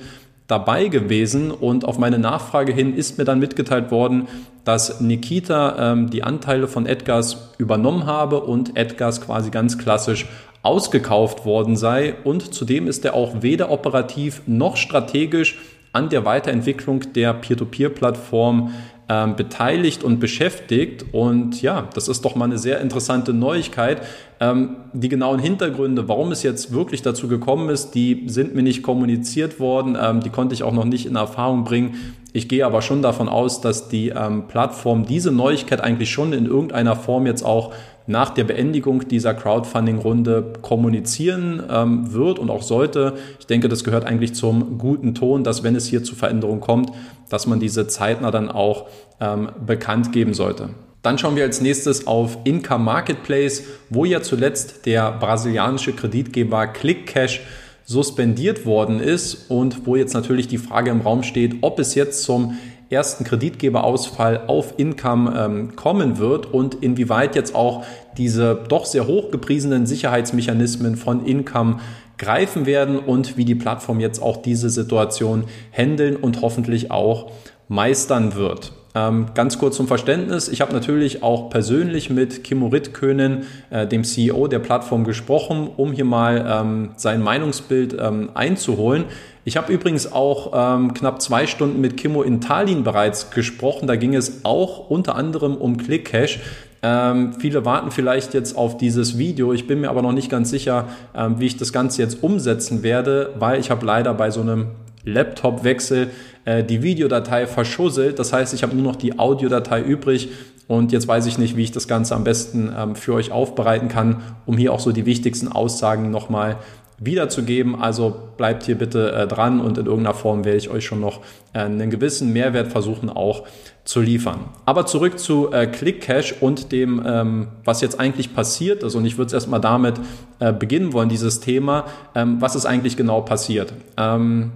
dabei 0.52 0.90
gewesen. 0.90 1.50
Und 1.50 1.86
auf 1.86 1.98
meine 1.98 2.20
Nachfrage 2.20 2.74
hin 2.74 2.94
ist 2.96 3.18
mir 3.18 3.24
dann 3.24 3.40
mitgeteilt 3.40 3.90
worden, 3.90 4.28
dass 4.66 5.00
Nikita 5.00 5.94
ähm, 5.94 6.10
die 6.10 6.24
Anteile 6.24 6.68
von 6.68 6.86
Edgars 6.86 7.54
übernommen 7.58 8.06
habe 8.06 8.42
und 8.42 8.78
Edgars 8.78 9.22
quasi 9.22 9.50
ganz 9.50 9.78
klassisch 9.78 10.28
ausgekauft 10.62 11.46
worden 11.46 11.76
sei. 11.76 12.16
Und 12.24 12.54
zudem 12.54 12.88
ist 12.88 13.06
er 13.06 13.16
auch 13.16 13.42
weder 13.42 13.72
operativ 13.72 14.42
noch 14.46 14.78
strategisch 14.78 15.58
an 15.94 16.10
der 16.10 16.26
Weiterentwicklung 16.26 17.14
der 17.14 17.34
Peer-to-Peer-Plattform 17.34 18.74
ähm, 19.12 19.36
beteiligt 19.36 20.06
und 20.06 20.20
beschäftigt. 20.20 21.04
Und 21.12 21.62
ja, 21.62 21.90
das 21.94 22.08
ist 22.08 22.24
doch 22.24 22.36
mal 22.36 22.46
eine 22.46 22.58
sehr 22.58 22.80
interessante 22.80 23.34
Neuigkeit. 23.34 24.02
Ähm, 24.40 24.78
die 24.94 25.10
genauen 25.10 25.40
Hintergründe, 25.40 26.08
warum 26.08 26.32
es 26.32 26.44
jetzt 26.44 26.72
wirklich 26.72 27.02
dazu 27.02 27.28
gekommen 27.28 27.70
ist, 27.70 27.92
die 27.92 28.24
sind 28.28 28.56
mir 28.56 28.64
nicht 28.64 28.84
kommuniziert 28.84 29.60
worden. 29.60 29.98
Ähm, 30.02 30.22
die 30.22 30.30
konnte 30.30 30.54
ich 30.54 30.64
auch 30.64 30.72
noch 30.72 30.86
nicht 30.86 31.06
in 31.06 31.18
Erfahrung 31.18 31.66
bringen. 31.66 32.16
Ich 32.32 32.48
gehe 32.48 32.66
aber 32.66 32.82
schon 32.82 33.02
davon 33.02 33.28
aus, 33.28 33.60
dass 33.60 33.90
die 33.90 34.10
ähm, 34.10 34.48
Plattform 34.48 35.06
diese 35.06 35.32
Neuigkeit 35.32 35.82
eigentlich 35.82 36.10
schon 36.10 36.32
in 36.32 36.46
irgendeiner 36.46 36.96
Form 36.96 37.26
jetzt 37.26 37.44
auch 37.44 37.74
nach 38.08 38.32
der 38.32 38.44
Beendigung 38.44 39.08
dieser 39.08 39.34
Crowdfunding-Runde 39.34 40.54
kommunizieren 40.62 41.64
ähm, 41.70 42.14
wird 42.14 42.40
und 42.40 42.50
auch 42.50 42.64
sollte. 42.64 43.14
Ich 43.40 43.48
denke, 43.48 43.70
das 43.70 43.84
gehört 43.84 44.06
eigentlich 44.06 44.34
zum 44.34 44.78
guten 44.78 45.16
Ton, 45.16 45.44
dass 45.44 45.64
wenn 45.64 45.76
es 45.76 45.88
hier 45.88 46.04
zu 46.04 46.16
Veränderungen 46.16 46.62
kommt, 46.62 46.92
dass 47.30 47.48
man 47.48 47.60
diese 47.60 47.88
zeitnah 47.88 48.32
dann 48.32 48.50
auch 48.50 48.88
ähm, 49.20 49.50
bekannt 49.66 50.12
geben 50.12 50.34
sollte. 50.34 50.70
Dann 51.02 51.18
schauen 51.18 51.36
wir 51.36 51.44
als 51.44 51.62
nächstes 51.62 52.06
auf 52.06 52.38
Income 52.44 52.84
Marketplace, 52.84 53.64
wo 53.90 54.06
ja 54.06 54.22
zuletzt 54.22 54.86
der 54.86 55.12
brasilianische 55.12 55.94
Kreditgeber 55.94 56.68
ClickCash 56.68 57.42
suspendiert 57.86 58.66
worden 58.66 59.00
ist 59.00 59.50
und 59.50 59.86
wo 59.86 59.96
jetzt 59.96 60.14
natürlich 60.14 60.48
die 60.48 60.60
Frage 60.60 60.92
im 60.92 61.02
Raum 61.02 61.24
steht, 61.24 61.56
ob 61.62 61.80
es 61.80 61.96
jetzt 61.96 62.24
zum 62.24 62.58
ersten 62.92 63.24
Kreditgeberausfall 63.24 64.44
auf 64.48 64.74
Income 64.78 65.34
ähm, 65.38 65.76
kommen 65.76 66.18
wird 66.18 66.54
und 66.54 66.76
inwieweit 66.76 67.36
jetzt 67.36 67.56
auch 67.56 67.86
diese 68.18 68.56
doch 68.68 68.86
sehr 68.86 69.08
hoch 69.08 69.32
gepriesenen 69.32 69.86
Sicherheitsmechanismen 69.86 70.96
von 70.96 71.26
Income 71.26 71.80
greifen 72.18 72.66
werden 72.66 73.00
und 73.00 73.38
wie 73.38 73.46
die 73.46 73.56
Plattform 73.56 74.00
jetzt 74.00 74.22
auch 74.22 74.38
diese 74.38 74.70
Situation 74.70 75.46
handeln 75.72 76.16
und 76.16 76.42
hoffentlich 76.42 76.92
auch 76.92 77.32
meistern 77.68 78.36
wird. 78.36 78.74
Ähm, 78.94 79.28
ganz 79.34 79.58
kurz 79.58 79.78
zum 79.78 79.88
Verständnis. 79.88 80.50
Ich 80.50 80.60
habe 80.60 80.74
natürlich 80.74 81.24
auch 81.24 81.50
persönlich 81.50 82.10
mit 82.10 82.44
Kimmo 82.44 82.68
Rittkönen, 82.68 83.44
äh, 83.70 83.88
dem 83.88 84.04
CEO 84.04 84.48
der 84.48 84.60
Plattform, 84.60 85.06
gesprochen, 85.06 85.70
um 85.78 85.94
hier 85.94 86.06
mal 86.06 86.46
ähm, 86.48 86.90
sein 86.98 87.22
Meinungsbild 87.22 87.96
ähm, 88.00 88.32
einzuholen. 88.34 89.06
Ich 89.46 89.58
habe 89.58 89.72
übrigens 89.74 90.12
auch 90.12 90.52
ähm, 90.54 90.94
knapp 90.94 91.22
zwei 91.22 91.48
Stunden 91.48 91.80
mit 91.80 91.98
Kimmo 91.98 92.22
in 92.22 92.42
Tallinn 92.42 92.84
bereits 92.84 93.32
gesprochen. 93.32 93.88
Da 93.88 93.96
ging 93.96 94.14
es 94.14 94.44
auch 94.44 94.90
unter 94.90 95.16
anderem 95.16 95.56
um 95.56 95.78
ClickCash. 95.78 96.40
Ähm, 96.84 97.34
viele 97.40 97.64
warten 97.64 97.92
vielleicht 97.92 98.34
jetzt 98.34 98.58
auf 98.58 98.78
dieses 98.78 99.18
Video. 99.18 99.54
Ich 99.54 99.68
bin 99.68 99.82
mir 99.82 99.90
aber 99.90 100.02
noch 100.02 100.12
nicht 100.12 100.30
ganz 100.30 100.50
sicher, 100.50 100.90
ähm, 101.16 101.40
wie 101.40 101.46
ich 101.46 101.58
das 101.58 101.72
Ganze 101.72 102.02
jetzt 102.02 102.24
umsetzen 102.24 102.84
werde, 102.84 103.34
weil 103.40 103.60
ich 103.60 103.72
habe 103.72 103.86
leider 103.86 104.14
bei 104.14 104.32
so 104.32 104.42
einem 104.42 104.68
Laptop-Wechsel 105.06 106.10
äh, 106.46 106.64
die 106.64 106.84
Videodatei 106.84 107.48
verschusselt. 107.48 108.20
Das 108.20 108.34
heißt, 108.34 108.54
ich 108.54 108.64
habe 108.64 108.76
nur 108.76 108.84
noch 108.84 108.96
die 108.96 109.20
Audiodatei 109.20 109.82
übrig 109.82 110.30
und 110.68 110.92
jetzt 110.92 111.08
weiß 111.08 111.26
ich 111.26 111.38
nicht, 111.38 111.58
wie 111.58 111.64
ich 111.64 111.72
das 111.72 111.88
Ganze 111.88 112.16
am 112.16 112.24
besten 112.24 112.72
ähm, 112.78 112.96
für 112.96 113.14
euch 113.14 113.32
aufbereiten 113.32 113.90
kann, 113.90 114.22
um 114.46 114.58
hier 114.58 114.72
auch 114.72 114.80
so 114.80 114.92
die 114.92 115.06
wichtigsten 115.06 115.50
Aussagen 115.50 116.12
nochmal 116.12 116.58
wiederzugeben. 116.98 117.76
Also 117.76 118.16
bleibt 118.38 118.64
hier 118.64 118.78
bitte 118.78 119.12
äh, 119.12 119.28
dran 119.28 119.60
und 119.60 119.78
in 119.78 119.86
irgendeiner 119.86 120.16
Form 120.16 120.46
werde 120.46 120.58
ich 120.58 120.70
euch 120.70 120.86
schon 120.86 121.02
noch 121.02 121.20
äh, 121.52 121.60
einen 121.60 121.90
gewissen 121.90 122.32
Mehrwert 122.32 122.70
versuchen 122.72 123.10
auch 123.10 123.44
zu 123.84 124.00
liefern. 124.00 124.46
Aber 124.66 124.86
zurück 124.86 125.20
zu 125.20 125.52
äh, 125.52 125.68
ClickCash 125.68 126.36
und 126.40 126.72
dem, 126.72 127.04
ähm, 127.06 127.48
was 127.66 127.82
jetzt 127.82 128.00
eigentlich 128.00 128.34
passiert 128.34 128.84
ist. 128.84 128.96
Und 128.96 129.06
ich 129.06 129.18
würde 129.18 129.28
es 129.28 129.34
erstmal 129.34 129.60
damit 129.60 129.96
äh, 130.40 130.54
beginnen 130.54 130.94
wollen, 130.94 131.10
dieses 131.10 131.40
Thema. 131.40 131.86
Ähm, 132.16 132.38
was 132.40 132.56
ist 132.56 132.66
eigentlich 132.66 132.96
genau 132.96 133.22
passiert? 133.22 133.74
Ähm, 133.98 134.52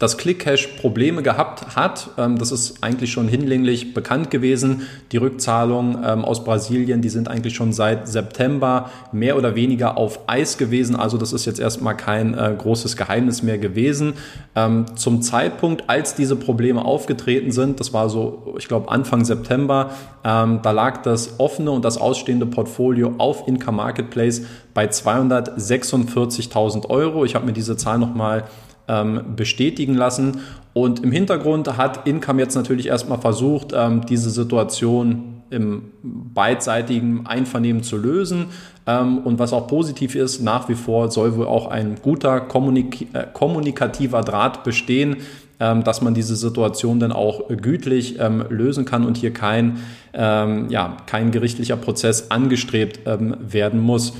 dass 0.00 0.18
ClickCash 0.18 0.66
Probleme 0.80 1.22
gehabt 1.22 1.76
hat. 1.76 2.10
Ähm, 2.18 2.36
das 2.38 2.50
ist 2.50 2.82
eigentlich 2.82 3.12
schon 3.12 3.28
hinlänglich 3.28 3.94
bekannt 3.94 4.32
gewesen. 4.32 4.88
Die 5.12 5.18
Rückzahlungen 5.18 6.02
ähm, 6.04 6.24
aus 6.24 6.42
Brasilien, 6.42 7.02
die 7.02 7.10
sind 7.10 7.28
eigentlich 7.28 7.54
schon 7.54 7.72
seit 7.72 8.08
September 8.08 8.90
mehr 9.12 9.36
oder 9.36 9.54
weniger 9.54 9.96
auf 9.98 10.18
Eis 10.26 10.58
gewesen. 10.58 10.96
Also 10.96 11.16
das 11.18 11.32
ist 11.32 11.44
jetzt 11.44 11.60
erstmal 11.60 11.96
kein 11.96 12.34
äh, 12.34 12.52
großes 12.56 12.96
Geheimnis 12.96 13.44
mehr 13.44 13.58
gewesen. 13.58 14.14
Ähm, 14.56 14.86
zum 14.96 15.22
Zeitpunkt, 15.22 15.88
als 15.90 16.14
diese 16.14 16.34
Probleme 16.34 16.82
aufgetreten 16.82 17.52
sind, 17.52 17.78
das 17.78 17.92
war 17.92 18.08
so, 18.08 18.54
ich 18.58 18.68
glaube, 18.68 18.90
Anfang 18.90 19.24
September, 19.24 19.90
da 20.22 20.70
lag 20.70 21.00
das 21.00 21.40
offene 21.40 21.70
und 21.70 21.82
das 21.82 21.96
ausstehende 21.96 22.44
Portfolio 22.44 23.14
auf 23.16 23.48
Income 23.48 23.78
Marketplace 23.78 24.42
bei 24.74 24.84
246.000 24.86 26.90
Euro. 26.90 27.24
Ich 27.24 27.34
habe 27.34 27.46
mir 27.46 27.54
diese 27.54 27.78
Zahl 27.78 27.98
nochmal 27.98 28.44
ähm, 28.88 29.36
bestätigen 29.36 29.94
lassen. 29.94 30.40
Und 30.72 31.02
im 31.02 31.12
Hintergrund 31.12 31.76
hat 31.76 32.06
Income 32.06 32.40
jetzt 32.40 32.54
natürlich 32.54 32.86
erstmal 32.86 33.18
versucht, 33.18 33.72
ähm, 33.74 34.06
diese 34.06 34.30
Situation 34.30 35.42
im 35.50 35.90
beidseitigen 36.02 37.26
Einvernehmen 37.26 37.82
zu 37.82 37.96
lösen. 37.96 38.46
Ähm, 38.86 39.18
und 39.18 39.38
was 39.38 39.52
auch 39.52 39.66
positiv 39.66 40.14
ist, 40.14 40.40
nach 40.40 40.68
wie 40.68 40.74
vor 40.74 41.10
soll 41.10 41.36
wohl 41.36 41.46
auch 41.46 41.66
ein 41.66 41.96
guter 42.00 42.40
kommunik 42.40 43.08
äh, 43.12 43.26
kommunikativer 43.32 44.22
Draht 44.22 44.62
bestehen, 44.62 45.16
ähm, 45.58 45.82
dass 45.82 46.02
man 46.02 46.14
diese 46.14 46.36
Situation 46.36 47.00
dann 47.00 47.10
auch 47.10 47.48
gütlich 47.48 48.18
ähm, 48.20 48.44
lösen 48.48 48.84
kann 48.84 49.04
und 49.04 49.16
hier 49.16 49.32
kein, 49.32 49.78
ja, 50.12 50.96
kein 51.06 51.30
gerichtlicher 51.30 51.76
Prozess 51.76 52.32
angestrebt 52.32 52.98
werden 53.06 53.78
muss. 53.78 54.12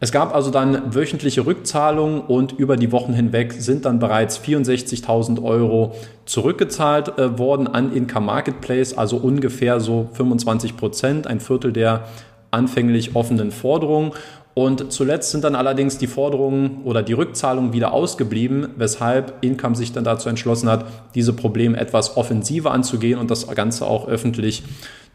Es 0.00 0.12
gab 0.12 0.32
also 0.32 0.50
dann 0.50 0.94
wöchentliche 0.94 1.44
Rückzahlungen 1.44 2.20
und 2.20 2.52
über 2.52 2.76
die 2.76 2.92
Wochen 2.92 3.12
hinweg 3.12 3.54
sind 3.54 3.84
dann 3.84 3.98
bereits 3.98 4.38
64.000 4.38 5.42
Euro 5.42 5.94
zurückgezahlt 6.24 7.18
äh, 7.18 7.36
worden 7.36 7.66
an 7.66 7.92
Income 7.92 8.26
Marketplace, 8.26 8.96
also 8.96 9.16
ungefähr 9.16 9.80
so 9.80 10.08
25 10.12 10.76
Prozent, 10.76 11.26
ein 11.26 11.40
Viertel 11.40 11.72
der 11.72 12.04
anfänglich 12.52 13.16
offenen 13.16 13.50
Forderungen. 13.50 14.12
Und 14.54 14.92
zuletzt 14.92 15.32
sind 15.32 15.44
dann 15.44 15.54
allerdings 15.54 15.98
die 15.98 16.06
Forderungen 16.06 16.82
oder 16.84 17.02
die 17.02 17.12
Rückzahlungen 17.12 17.72
wieder 17.72 17.92
ausgeblieben, 17.92 18.68
weshalb 18.76 19.34
Income 19.40 19.76
sich 19.76 19.92
dann 19.92 20.04
dazu 20.04 20.28
entschlossen 20.28 20.68
hat, 20.68 20.86
diese 21.14 21.32
Probleme 21.32 21.76
etwas 21.76 22.16
offensiver 22.16 22.70
anzugehen 22.70 23.18
und 23.18 23.30
das 23.30 23.46
Ganze 23.48 23.86
auch 23.86 24.08
öffentlich 24.08 24.62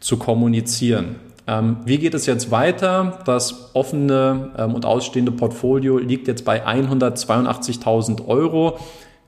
zu 0.00 0.18
kommunizieren. 0.18 1.16
Ähm, 1.46 1.76
wie 1.84 1.98
geht 1.98 2.14
es 2.14 2.26
jetzt 2.26 2.50
weiter? 2.50 3.20
Das 3.26 3.74
offene 3.74 4.52
ähm, 4.56 4.74
und 4.74 4.86
ausstehende 4.86 5.32
Portfolio 5.32 5.98
liegt 5.98 6.26
jetzt 6.26 6.44
bei 6.44 6.66
182.000 6.66 8.26
Euro. 8.26 8.78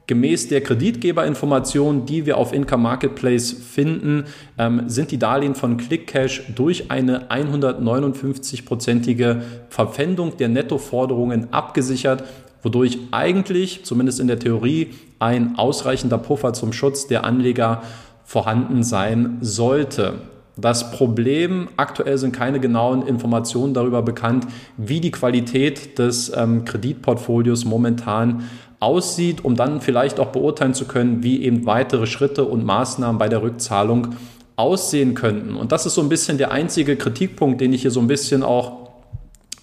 Gemäß 0.07 0.48
der 0.48 0.61
Kreditgeberinformationen, 0.61 2.05
die 2.07 2.26
wir 2.26 2.38
auf 2.38 2.52
Income 2.52 2.85
Marketplace 2.85 3.52
finden, 3.52 4.26
ähm, 4.57 4.85
sind 4.87 5.11
die 5.11 5.18
Darlehen 5.18 5.57
von 5.57 5.79
ClickCash 5.79 6.44
durch 6.55 6.92
eine 6.92 7.29
159-prozentige 7.29 9.42
Verpfändung 9.68 10.37
der 10.37 10.48
Nettoforderungen 10.48 11.52
abgesichert, 11.52 12.22
wodurch 12.62 12.98
eigentlich, 13.11 13.85
zumindest 13.85 14.20
in 14.20 14.29
der 14.29 14.38
Theorie, 14.38 14.90
ein 15.18 15.59
ausreichender 15.59 16.18
Puffer 16.18 16.52
zum 16.52 16.72
Schutz 16.72 17.09
der 17.09 17.24
Anleger 17.24 17.83
vorhanden 18.24 18.85
sein 18.85 19.38
sollte. 19.40 20.20
Das 20.59 20.90
Problem, 20.90 21.69
aktuell 21.77 22.16
sind 22.16 22.33
keine 22.33 22.61
genauen 22.61 23.07
Informationen 23.07 23.75
darüber 23.75 24.01
bekannt, 24.01 24.47
wie 24.79 25.01
die 25.01 25.11
Qualität 25.11 25.99
des 25.99 26.33
ähm, 26.35 26.64
Kreditportfolios 26.64 27.66
momentan 27.66 28.45
aussieht, 28.81 29.45
um 29.45 29.55
dann 29.55 29.83
vielleicht 29.83 30.19
auch 30.19 30.29
beurteilen 30.29 30.73
zu 30.73 30.87
können, 30.87 31.23
wie 31.23 31.42
eben 31.42 31.66
weitere 31.66 32.07
Schritte 32.07 32.45
und 32.45 32.64
Maßnahmen 32.64 33.19
bei 33.19 33.29
der 33.29 33.42
Rückzahlung 33.42 34.14
aussehen 34.57 35.14
könnten. 35.14 35.57
Und 35.57 35.73
das 35.73 35.85
ist 35.85 35.95
so 35.95 36.01
ein 36.01 36.09
bisschen 36.09 36.38
der 36.38 36.53
einzige 36.53 36.97
Kritikpunkt, 36.97 37.61
den 37.61 37.75
ich 37.75 37.83
hier 37.83 37.90
so 37.90 38.01
ein 38.01 38.07
bisschen 38.07 38.42
auch 38.42 38.88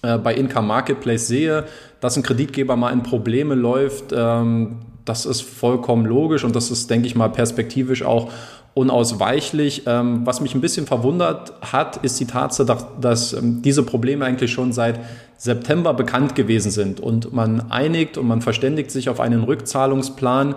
äh, 0.02 0.18
bei 0.18 0.34
Income 0.34 0.68
Marketplace 0.68 1.26
sehe, 1.26 1.64
dass 2.00 2.16
ein 2.16 2.22
Kreditgeber 2.22 2.76
mal 2.76 2.92
in 2.92 3.02
Probleme 3.02 3.56
läuft. 3.56 4.12
Ähm, 4.16 4.76
das 5.04 5.26
ist 5.26 5.42
vollkommen 5.42 6.06
logisch 6.06 6.44
und 6.44 6.54
das 6.54 6.70
ist, 6.70 6.88
denke 6.88 7.06
ich 7.08 7.16
mal, 7.16 7.28
perspektivisch 7.28 8.04
auch 8.04 8.30
unausweichlich. 8.74 9.82
Ähm, 9.86 10.22
was 10.24 10.40
mich 10.40 10.54
ein 10.54 10.60
bisschen 10.60 10.86
verwundert 10.86 11.52
hat, 11.60 11.98
ist 11.98 12.18
die 12.20 12.26
Tatsache, 12.26 12.66
dass, 12.66 12.86
dass 13.00 13.32
ähm, 13.32 13.62
diese 13.62 13.84
Probleme 13.84 14.24
eigentlich 14.24 14.52
schon 14.52 14.72
seit 14.72 15.00
September 15.38 15.94
bekannt 15.94 16.34
gewesen 16.34 16.70
sind 16.70 17.00
und 17.00 17.32
man 17.32 17.70
einigt 17.70 18.18
und 18.18 18.26
man 18.26 18.42
verständigt 18.42 18.90
sich 18.90 19.08
auf 19.08 19.20
einen 19.20 19.44
Rückzahlungsplan. 19.44 20.56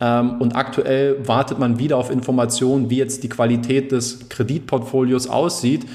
Ähm, 0.00 0.40
und 0.40 0.54
aktuell 0.54 1.26
wartet 1.26 1.58
man 1.58 1.78
wieder 1.78 1.96
auf 1.96 2.10
Informationen, 2.10 2.90
wie 2.90 2.98
jetzt 2.98 3.22
die 3.22 3.28
Qualität 3.28 3.92
des 3.92 4.28
Kreditportfolios 4.28 5.28
aussieht, 5.28 5.86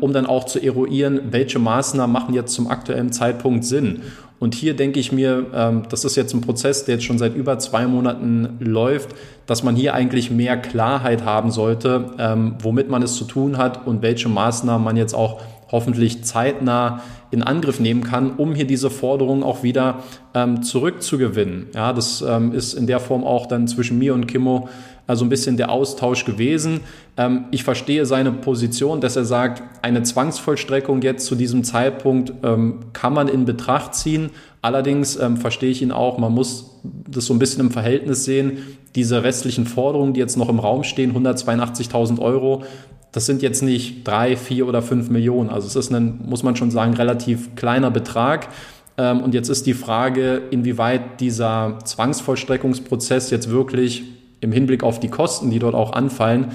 um 0.00 0.12
dann 0.12 0.26
auch 0.26 0.46
zu 0.46 0.58
eruieren, 0.58 1.28
welche 1.30 1.60
Maßnahmen 1.60 2.12
machen 2.12 2.34
jetzt 2.34 2.52
zum 2.54 2.66
aktuellen 2.66 3.12
Zeitpunkt 3.12 3.64
Sinn. 3.64 4.02
Und 4.40 4.54
hier 4.54 4.74
denke 4.74 4.98
ich 4.98 5.12
mir, 5.12 5.46
ähm, 5.54 5.82
das 5.90 6.04
ist 6.04 6.16
jetzt 6.16 6.34
ein 6.34 6.40
Prozess, 6.40 6.86
der 6.86 6.94
jetzt 6.94 7.04
schon 7.04 7.18
seit 7.18 7.36
über 7.36 7.58
zwei 7.58 7.86
Monaten 7.86 8.56
läuft, 8.58 9.10
dass 9.46 9.62
man 9.62 9.76
hier 9.76 9.94
eigentlich 9.94 10.30
mehr 10.30 10.56
Klarheit 10.56 11.26
haben 11.26 11.50
sollte, 11.50 12.12
ähm, 12.18 12.56
womit 12.62 12.88
man 12.88 13.02
es 13.02 13.14
zu 13.16 13.24
tun 13.24 13.58
hat 13.58 13.86
und 13.86 14.00
welche 14.00 14.30
Maßnahmen 14.30 14.82
man 14.82 14.96
jetzt 14.96 15.14
auch 15.14 15.42
hoffentlich 15.70 16.24
zeitnah 16.24 17.02
in 17.30 17.42
Angriff 17.42 17.78
nehmen 17.78 18.02
kann, 18.02 18.32
um 18.32 18.54
hier 18.54 18.66
diese 18.66 18.90
Forderung 18.90 19.44
auch 19.44 19.62
wieder 19.62 20.02
ähm, 20.34 20.62
zurückzugewinnen. 20.62 21.68
Ja, 21.74 21.92
das 21.92 22.24
ist 22.52 22.74
in 22.74 22.88
der 22.88 22.98
Form 22.98 23.22
auch 23.22 23.46
dann 23.46 23.68
zwischen 23.68 23.98
mir 23.98 24.14
und 24.14 24.26
Kimmo 24.26 24.68
also 25.10 25.24
ein 25.24 25.28
bisschen 25.28 25.56
der 25.56 25.70
Austausch 25.70 26.24
gewesen. 26.24 26.82
Ähm, 27.16 27.46
ich 27.50 27.64
verstehe 27.64 28.06
seine 28.06 28.30
Position, 28.30 29.00
dass 29.00 29.16
er 29.16 29.24
sagt, 29.24 29.60
eine 29.82 30.04
Zwangsvollstreckung 30.04 31.02
jetzt 31.02 31.26
zu 31.26 31.34
diesem 31.34 31.64
Zeitpunkt 31.64 32.32
ähm, 32.44 32.78
kann 32.92 33.12
man 33.12 33.26
in 33.26 33.44
Betracht 33.44 33.96
ziehen. 33.96 34.30
Allerdings 34.62 35.16
ähm, 35.16 35.36
verstehe 35.36 35.70
ich 35.70 35.82
ihn 35.82 35.90
auch, 35.90 36.18
man 36.18 36.32
muss 36.32 36.78
das 36.84 37.26
so 37.26 37.34
ein 37.34 37.40
bisschen 37.40 37.60
im 37.60 37.72
Verhältnis 37.72 38.24
sehen. 38.24 38.58
Diese 38.94 39.24
restlichen 39.24 39.66
Forderungen, 39.66 40.14
die 40.14 40.20
jetzt 40.20 40.36
noch 40.36 40.48
im 40.48 40.60
Raum 40.60 40.84
stehen, 40.84 41.12
182.000 41.12 42.20
Euro, 42.20 42.62
das 43.10 43.26
sind 43.26 43.42
jetzt 43.42 43.64
nicht 43.64 44.06
drei, 44.06 44.36
vier 44.36 44.68
oder 44.68 44.80
fünf 44.80 45.10
Millionen. 45.10 45.50
Also 45.50 45.66
es 45.66 45.74
ist 45.74 45.92
ein, 45.92 46.20
muss 46.24 46.44
man 46.44 46.54
schon 46.54 46.70
sagen, 46.70 46.94
relativ 46.94 47.56
kleiner 47.56 47.90
Betrag. 47.90 48.48
Und 48.96 49.34
jetzt 49.34 49.48
ist 49.48 49.66
die 49.66 49.74
Frage, 49.74 50.42
inwieweit 50.50 51.20
dieser 51.20 51.78
Zwangsvollstreckungsprozess 51.84 53.30
jetzt 53.30 53.50
wirklich 53.50 54.04
im 54.40 54.52
Hinblick 54.52 54.82
auf 54.82 55.00
die 55.00 55.08
Kosten, 55.08 55.50
die 55.50 55.58
dort 55.58 55.74
auch 55.74 55.92
anfallen, 55.92 56.48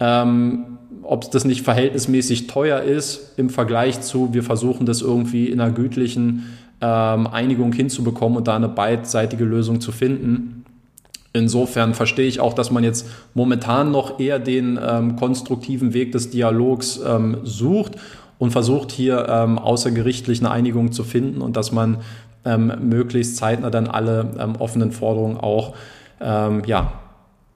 ähm, 0.00 0.64
ob 1.02 1.30
das 1.30 1.44
nicht 1.44 1.62
verhältnismäßig 1.62 2.46
teuer 2.46 2.80
ist 2.80 3.32
im 3.36 3.50
Vergleich 3.50 4.00
zu, 4.00 4.32
wir 4.32 4.42
versuchen 4.42 4.86
das 4.86 5.02
irgendwie 5.02 5.48
in 5.48 5.60
einer 5.60 5.72
gütlichen 5.72 6.46
ähm, 6.80 7.26
Einigung 7.26 7.72
hinzubekommen 7.72 8.38
und 8.38 8.48
da 8.48 8.56
eine 8.56 8.68
beidseitige 8.68 9.44
Lösung 9.44 9.80
zu 9.80 9.92
finden. 9.92 10.64
Insofern 11.32 11.94
verstehe 11.94 12.26
ich 12.26 12.40
auch, 12.40 12.52
dass 12.52 12.70
man 12.70 12.84
jetzt 12.84 13.08
momentan 13.34 13.90
noch 13.90 14.20
eher 14.20 14.38
den 14.38 14.78
ähm, 14.82 15.16
konstruktiven 15.16 15.94
Weg 15.94 16.12
des 16.12 16.30
Dialogs 16.30 17.00
ähm, 17.04 17.38
sucht 17.42 17.96
und 18.38 18.50
versucht 18.50 18.92
hier 18.92 19.26
ähm, 19.28 19.58
außergerichtlich 19.58 20.40
eine 20.40 20.50
Einigung 20.50 20.92
zu 20.92 21.04
finden 21.04 21.40
und 21.40 21.56
dass 21.56 21.72
man 21.72 21.98
ähm, 22.44 22.72
möglichst 22.82 23.36
zeitnah 23.36 23.70
dann 23.70 23.86
alle 23.86 24.30
ähm, 24.38 24.56
offenen 24.58 24.92
Forderungen 24.92 25.36
auch 25.38 25.74
ähm, 26.20 26.62
ja, 26.66 26.92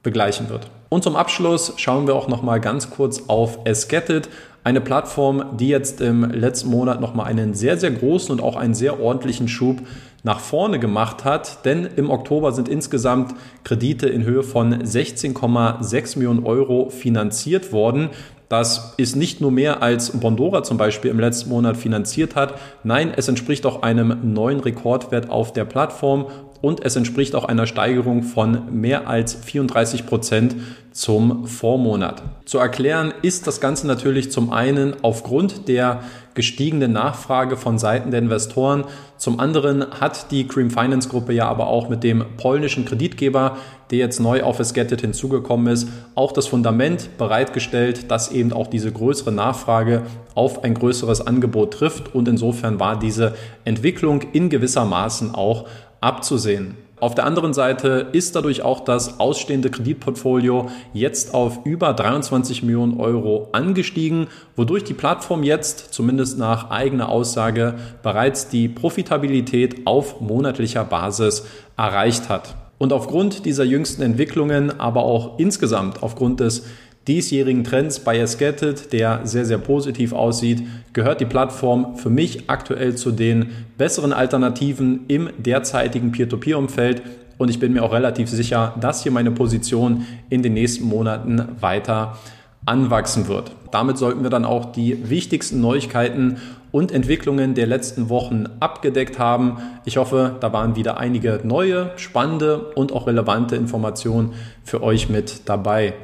begleichen 0.07 0.49
wird. 0.49 0.71
Und 0.88 1.03
zum 1.03 1.16
Abschluss 1.16 1.75
schauen 1.77 2.07
wir 2.07 2.14
auch 2.14 2.29
noch 2.29 2.42
mal 2.42 2.61
ganz 2.61 2.90
kurz 2.90 3.25
auf 3.27 3.59
Escated, 3.64 4.29
eine 4.62 4.81
Plattform, 4.81 5.57
die 5.59 5.69
jetzt 5.69 6.01
im 6.01 6.25
letzten 6.25 6.71
Monat 6.71 7.01
noch 7.01 7.14
mal 7.14 7.25
einen 7.25 7.55
sehr 7.55 7.77
sehr 7.77 7.90
großen 7.90 8.33
und 8.33 8.40
auch 8.40 8.57
einen 8.57 8.75
sehr 8.75 9.01
ordentlichen 9.01 9.49
Schub 9.49 9.83
nach 10.23 10.40
vorne 10.40 10.79
gemacht 10.79 11.25
hat, 11.25 11.64
denn 11.64 11.88
im 11.97 12.11
Oktober 12.11 12.51
sind 12.53 12.69
insgesamt 12.69 13.35
Kredite 13.62 14.09
in 14.09 14.25
Höhe 14.25 14.42
von 14.42 14.75
16,6 14.75 16.19
Millionen 16.19 16.45
Euro 16.45 16.90
finanziert 16.90 17.73
worden. 17.73 18.11
Das 18.49 18.95
ist 18.97 19.16
nicht 19.16 19.40
nur 19.40 19.51
mehr 19.51 19.83
als 19.83 20.19
Bondora 20.19 20.62
zum 20.62 20.79
Beispiel 20.79 21.11
im 21.11 21.19
letzten 21.19 21.51
Monat 21.51 21.77
finanziert 21.77 22.37
hat. 22.37 22.55
Nein, 22.85 23.12
es 23.14 23.27
entspricht 23.27 23.66
auch 23.66 23.83
einem 23.83 24.35
neuen 24.35 24.61
Rekordwert 24.61 25.31
auf 25.31 25.53
der 25.53 25.64
Plattform. 25.64 26.27
Und 26.62 26.85
es 26.85 26.97
entspricht 26.97 27.35
auch 27.35 27.45
einer 27.45 27.66
Steigerung 27.66 28.23
von 28.23 28.81
mehr 28.81 29.09
als 29.09 29.35
34 29.35 30.07
Prozent 30.07 30.57
zum 30.97 31.47
Vormonat. 31.47 32.23
Zu 32.47 32.59
erklären 32.59 33.12
ist 33.21 33.47
das 33.47 33.61
Ganze 33.61 33.87
natürlich 33.87 34.33
zum 34.33 34.51
einen 34.51 34.97
aufgrund 35.03 35.69
der 35.69 36.01
gestiegenen 36.33 36.92
Nachfrage 36.92 37.57
von 37.57 37.79
Seiten 37.79 38.11
der 38.11 38.21
Investoren. 38.21 38.85
Zum 39.19 39.38
anderen 39.38 39.85
hat 40.01 40.31
die 40.31 40.47
Cream 40.47 40.71
Finance 40.71 41.09
Gruppe 41.09 41.33
ja 41.33 41.49
aber 41.49 41.66
auch 41.66 41.88
mit 41.88 42.03
dem 42.03 42.25
polnischen 42.37 42.85
Kreditgeber, 42.85 43.57
der 43.90 43.99
jetzt 43.99 44.21
neu 44.21 44.42
auf 44.42 44.59
Esgetted 44.59 45.01
hinzugekommen 45.01 45.73
ist, 45.73 45.88
auch 46.14 46.33
das 46.33 46.47
Fundament 46.47 47.19
bereitgestellt, 47.19 48.11
dass 48.11 48.31
eben 48.31 48.53
auch 48.53 48.66
diese 48.66 48.90
größere 48.90 49.33
Nachfrage 49.33 50.03
auf 50.35 50.64
ein 50.64 50.75
größeres 50.75 51.27
Angebot 51.27 51.75
trifft 51.75 52.14
und 52.14 52.29
insofern 52.29 52.81
war 52.81 52.99
diese 52.99 53.35
Entwicklung 53.64 54.23
in 54.33 54.51
gewisser 54.51 54.85
Maßen 54.85 55.35
auch 55.35 55.66
abzusehen. 56.01 56.77
Auf 56.99 57.15
der 57.15 57.27
anderen 57.27 57.53
Seite 57.53 58.09
ist 58.13 58.37
dadurch 58.37 58.63
auch 58.63 58.81
das 58.81 59.21
ausstehende 59.21 59.71
Kreditportfolio 59.71 60.71
jetzt 60.95 61.35
auf 61.35 61.61
über 61.67 61.93
23 61.93 62.63
Millionen 62.63 62.99
Euro 62.99 63.51
angestiegen, 63.53 64.29
wodurch 64.57 64.83
die 64.83 64.95
Plattform 64.95 65.43
jetzt, 65.43 65.93
zumindest 65.93 66.39
nach 66.39 66.71
eigener 66.71 67.11
Aussage, 67.11 67.75
bereits 68.03 68.49
die 68.49 68.69
Profitabilität 68.69 69.87
auf 69.87 70.23
monatlicher 70.23 70.85
Basis 70.85 71.45
erreicht 71.77 72.31
hat. 72.31 72.57
Und 72.79 72.95
aufgrund 72.95 73.45
dieser 73.45 73.65
jüngsten 73.65 74.01
Entwicklungen, 74.01 74.81
aber 74.81 75.03
auch 75.03 75.39
insgesamt 75.39 76.03
aufgrund 76.03 76.41
des 76.41 76.65
diesjährigen 77.09 77.62
Trends 77.62 78.01
bei 78.01 78.19
Escated, 78.19 78.92
der 78.92 79.21
sehr, 79.25 79.45
sehr 79.45 79.59
positiv 79.59 80.12
aussieht, 80.12 80.62
gehört 80.92 81.21
die 81.21 81.27
Plattform 81.27 81.97
für 81.97 82.11
mich 82.11 82.51
aktuell 82.51 82.97
zu 82.97 83.12
den 83.12 83.51
besseren 83.79 84.12
Alternativen 84.12 85.05
im 85.09 85.31
derzeitigen 85.38 86.12
Peer-to-Peer-Umfeld. 86.12 87.03
Und 87.38 87.51
ich 87.51 87.61
bin 87.61 87.73
mir 87.73 87.85
auch 87.85 87.92
relativ 87.92 88.29
sicher, 88.29 88.75
dass 88.81 89.03
hier 89.03 89.12
meine 89.12 89.31
Position 89.31 90.07
in 90.31 90.42
den 90.42 90.55
nächsten 90.55 90.85
Monaten 90.87 91.42
weiter 91.61 92.19
anwachsen 92.64 93.29
wird. 93.29 93.53
Damit 93.71 93.99
sollten 93.99 94.23
wir 94.23 94.31
dann 94.31 94.45
auch 94.45 94.73
die 94.73 95.09
wichtigsten 95.09 95.61
Neuigkeiten 95.61 96.38
und 96.73 96.92
Entwicklungen 96.92 97.55
der 97.55 97.66
letzten 97.66 98.09
Wochen 98.09 98.47
abgedeckt 98.59 99.19
haben. 99.19 99.59
Ich 99.85 99.97
hoffe, 99.97 100.37
da 100.40 100.53
waren 100.53 100.77
wieder 100.77 100.99
einige 100.99 101.40
neue, 101.45 101.92
spannende 101.97 102.59
und 102.75 102.92
auch 102.92 103.07
relevante 103.07 103.55
Informationen 103.55 104.35
für 104.64 104.83
euch 104.83 105.09
mit 105.09 105.49
dabei. 105.49 105.95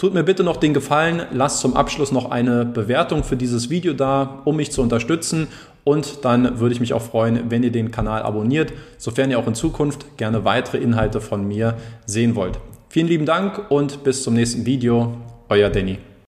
Tut 0.00 0.14
mir 0.14 0.22
bitte 0.22 0.42
noch 0.42 0.56
den 0.56 0.72
Gefallen, 0.72 1.26
lasst 1.30 1.60
zum 1.60 1.76
Abschluss 1.76 2.10
noch 2.10 2.30
eine 2.30 2.64
Bewertung 2.64 3.22
für 3.22 3.36
dieses 3.36 3.68
Video 3.68 3.92
da, 3.92 4.40
um 4.46 4.56
mich 4.56 4.72
zu 4.72 4.80
unterstützen. 4.80 5.48
Und 5.84 6.24
dann 6.24 6.58
würde 6.58 6.72
ich 6.72 6.80
mich 6.80 6.94
auch 6.94 7.02
freuen, 7.02 7.50
wenn 7.50 7.62
ihr 7.62 7.70
den 7.70 7.90
Kanal 7.90 8.22
abonniert, 8.22 8.72
sofern 8.96 9.30
ihr 9.30 9.38
auch 9.38 9.46
in 9.46 9.54
Zukunft 9.54 10.16
gerne 10.16 10.46
weitere 10.46 10.78
Inhalte 10.78 11.20
von 11.20 11.46
mir 11.46 11.74
sehen 12.06 12.34
wollt. 12.34 12.58
Vielen 12.88 13.08
lieben 13.08 13.26
Dank 13.26 13.70
und 13.70 14.02
bis 14.02 14.22
zum 14.22 14.32
nächsten 14.32 14.64
Video. 14.64 15.18
Euer 15.50 15.68
Danny. 15.68 15.98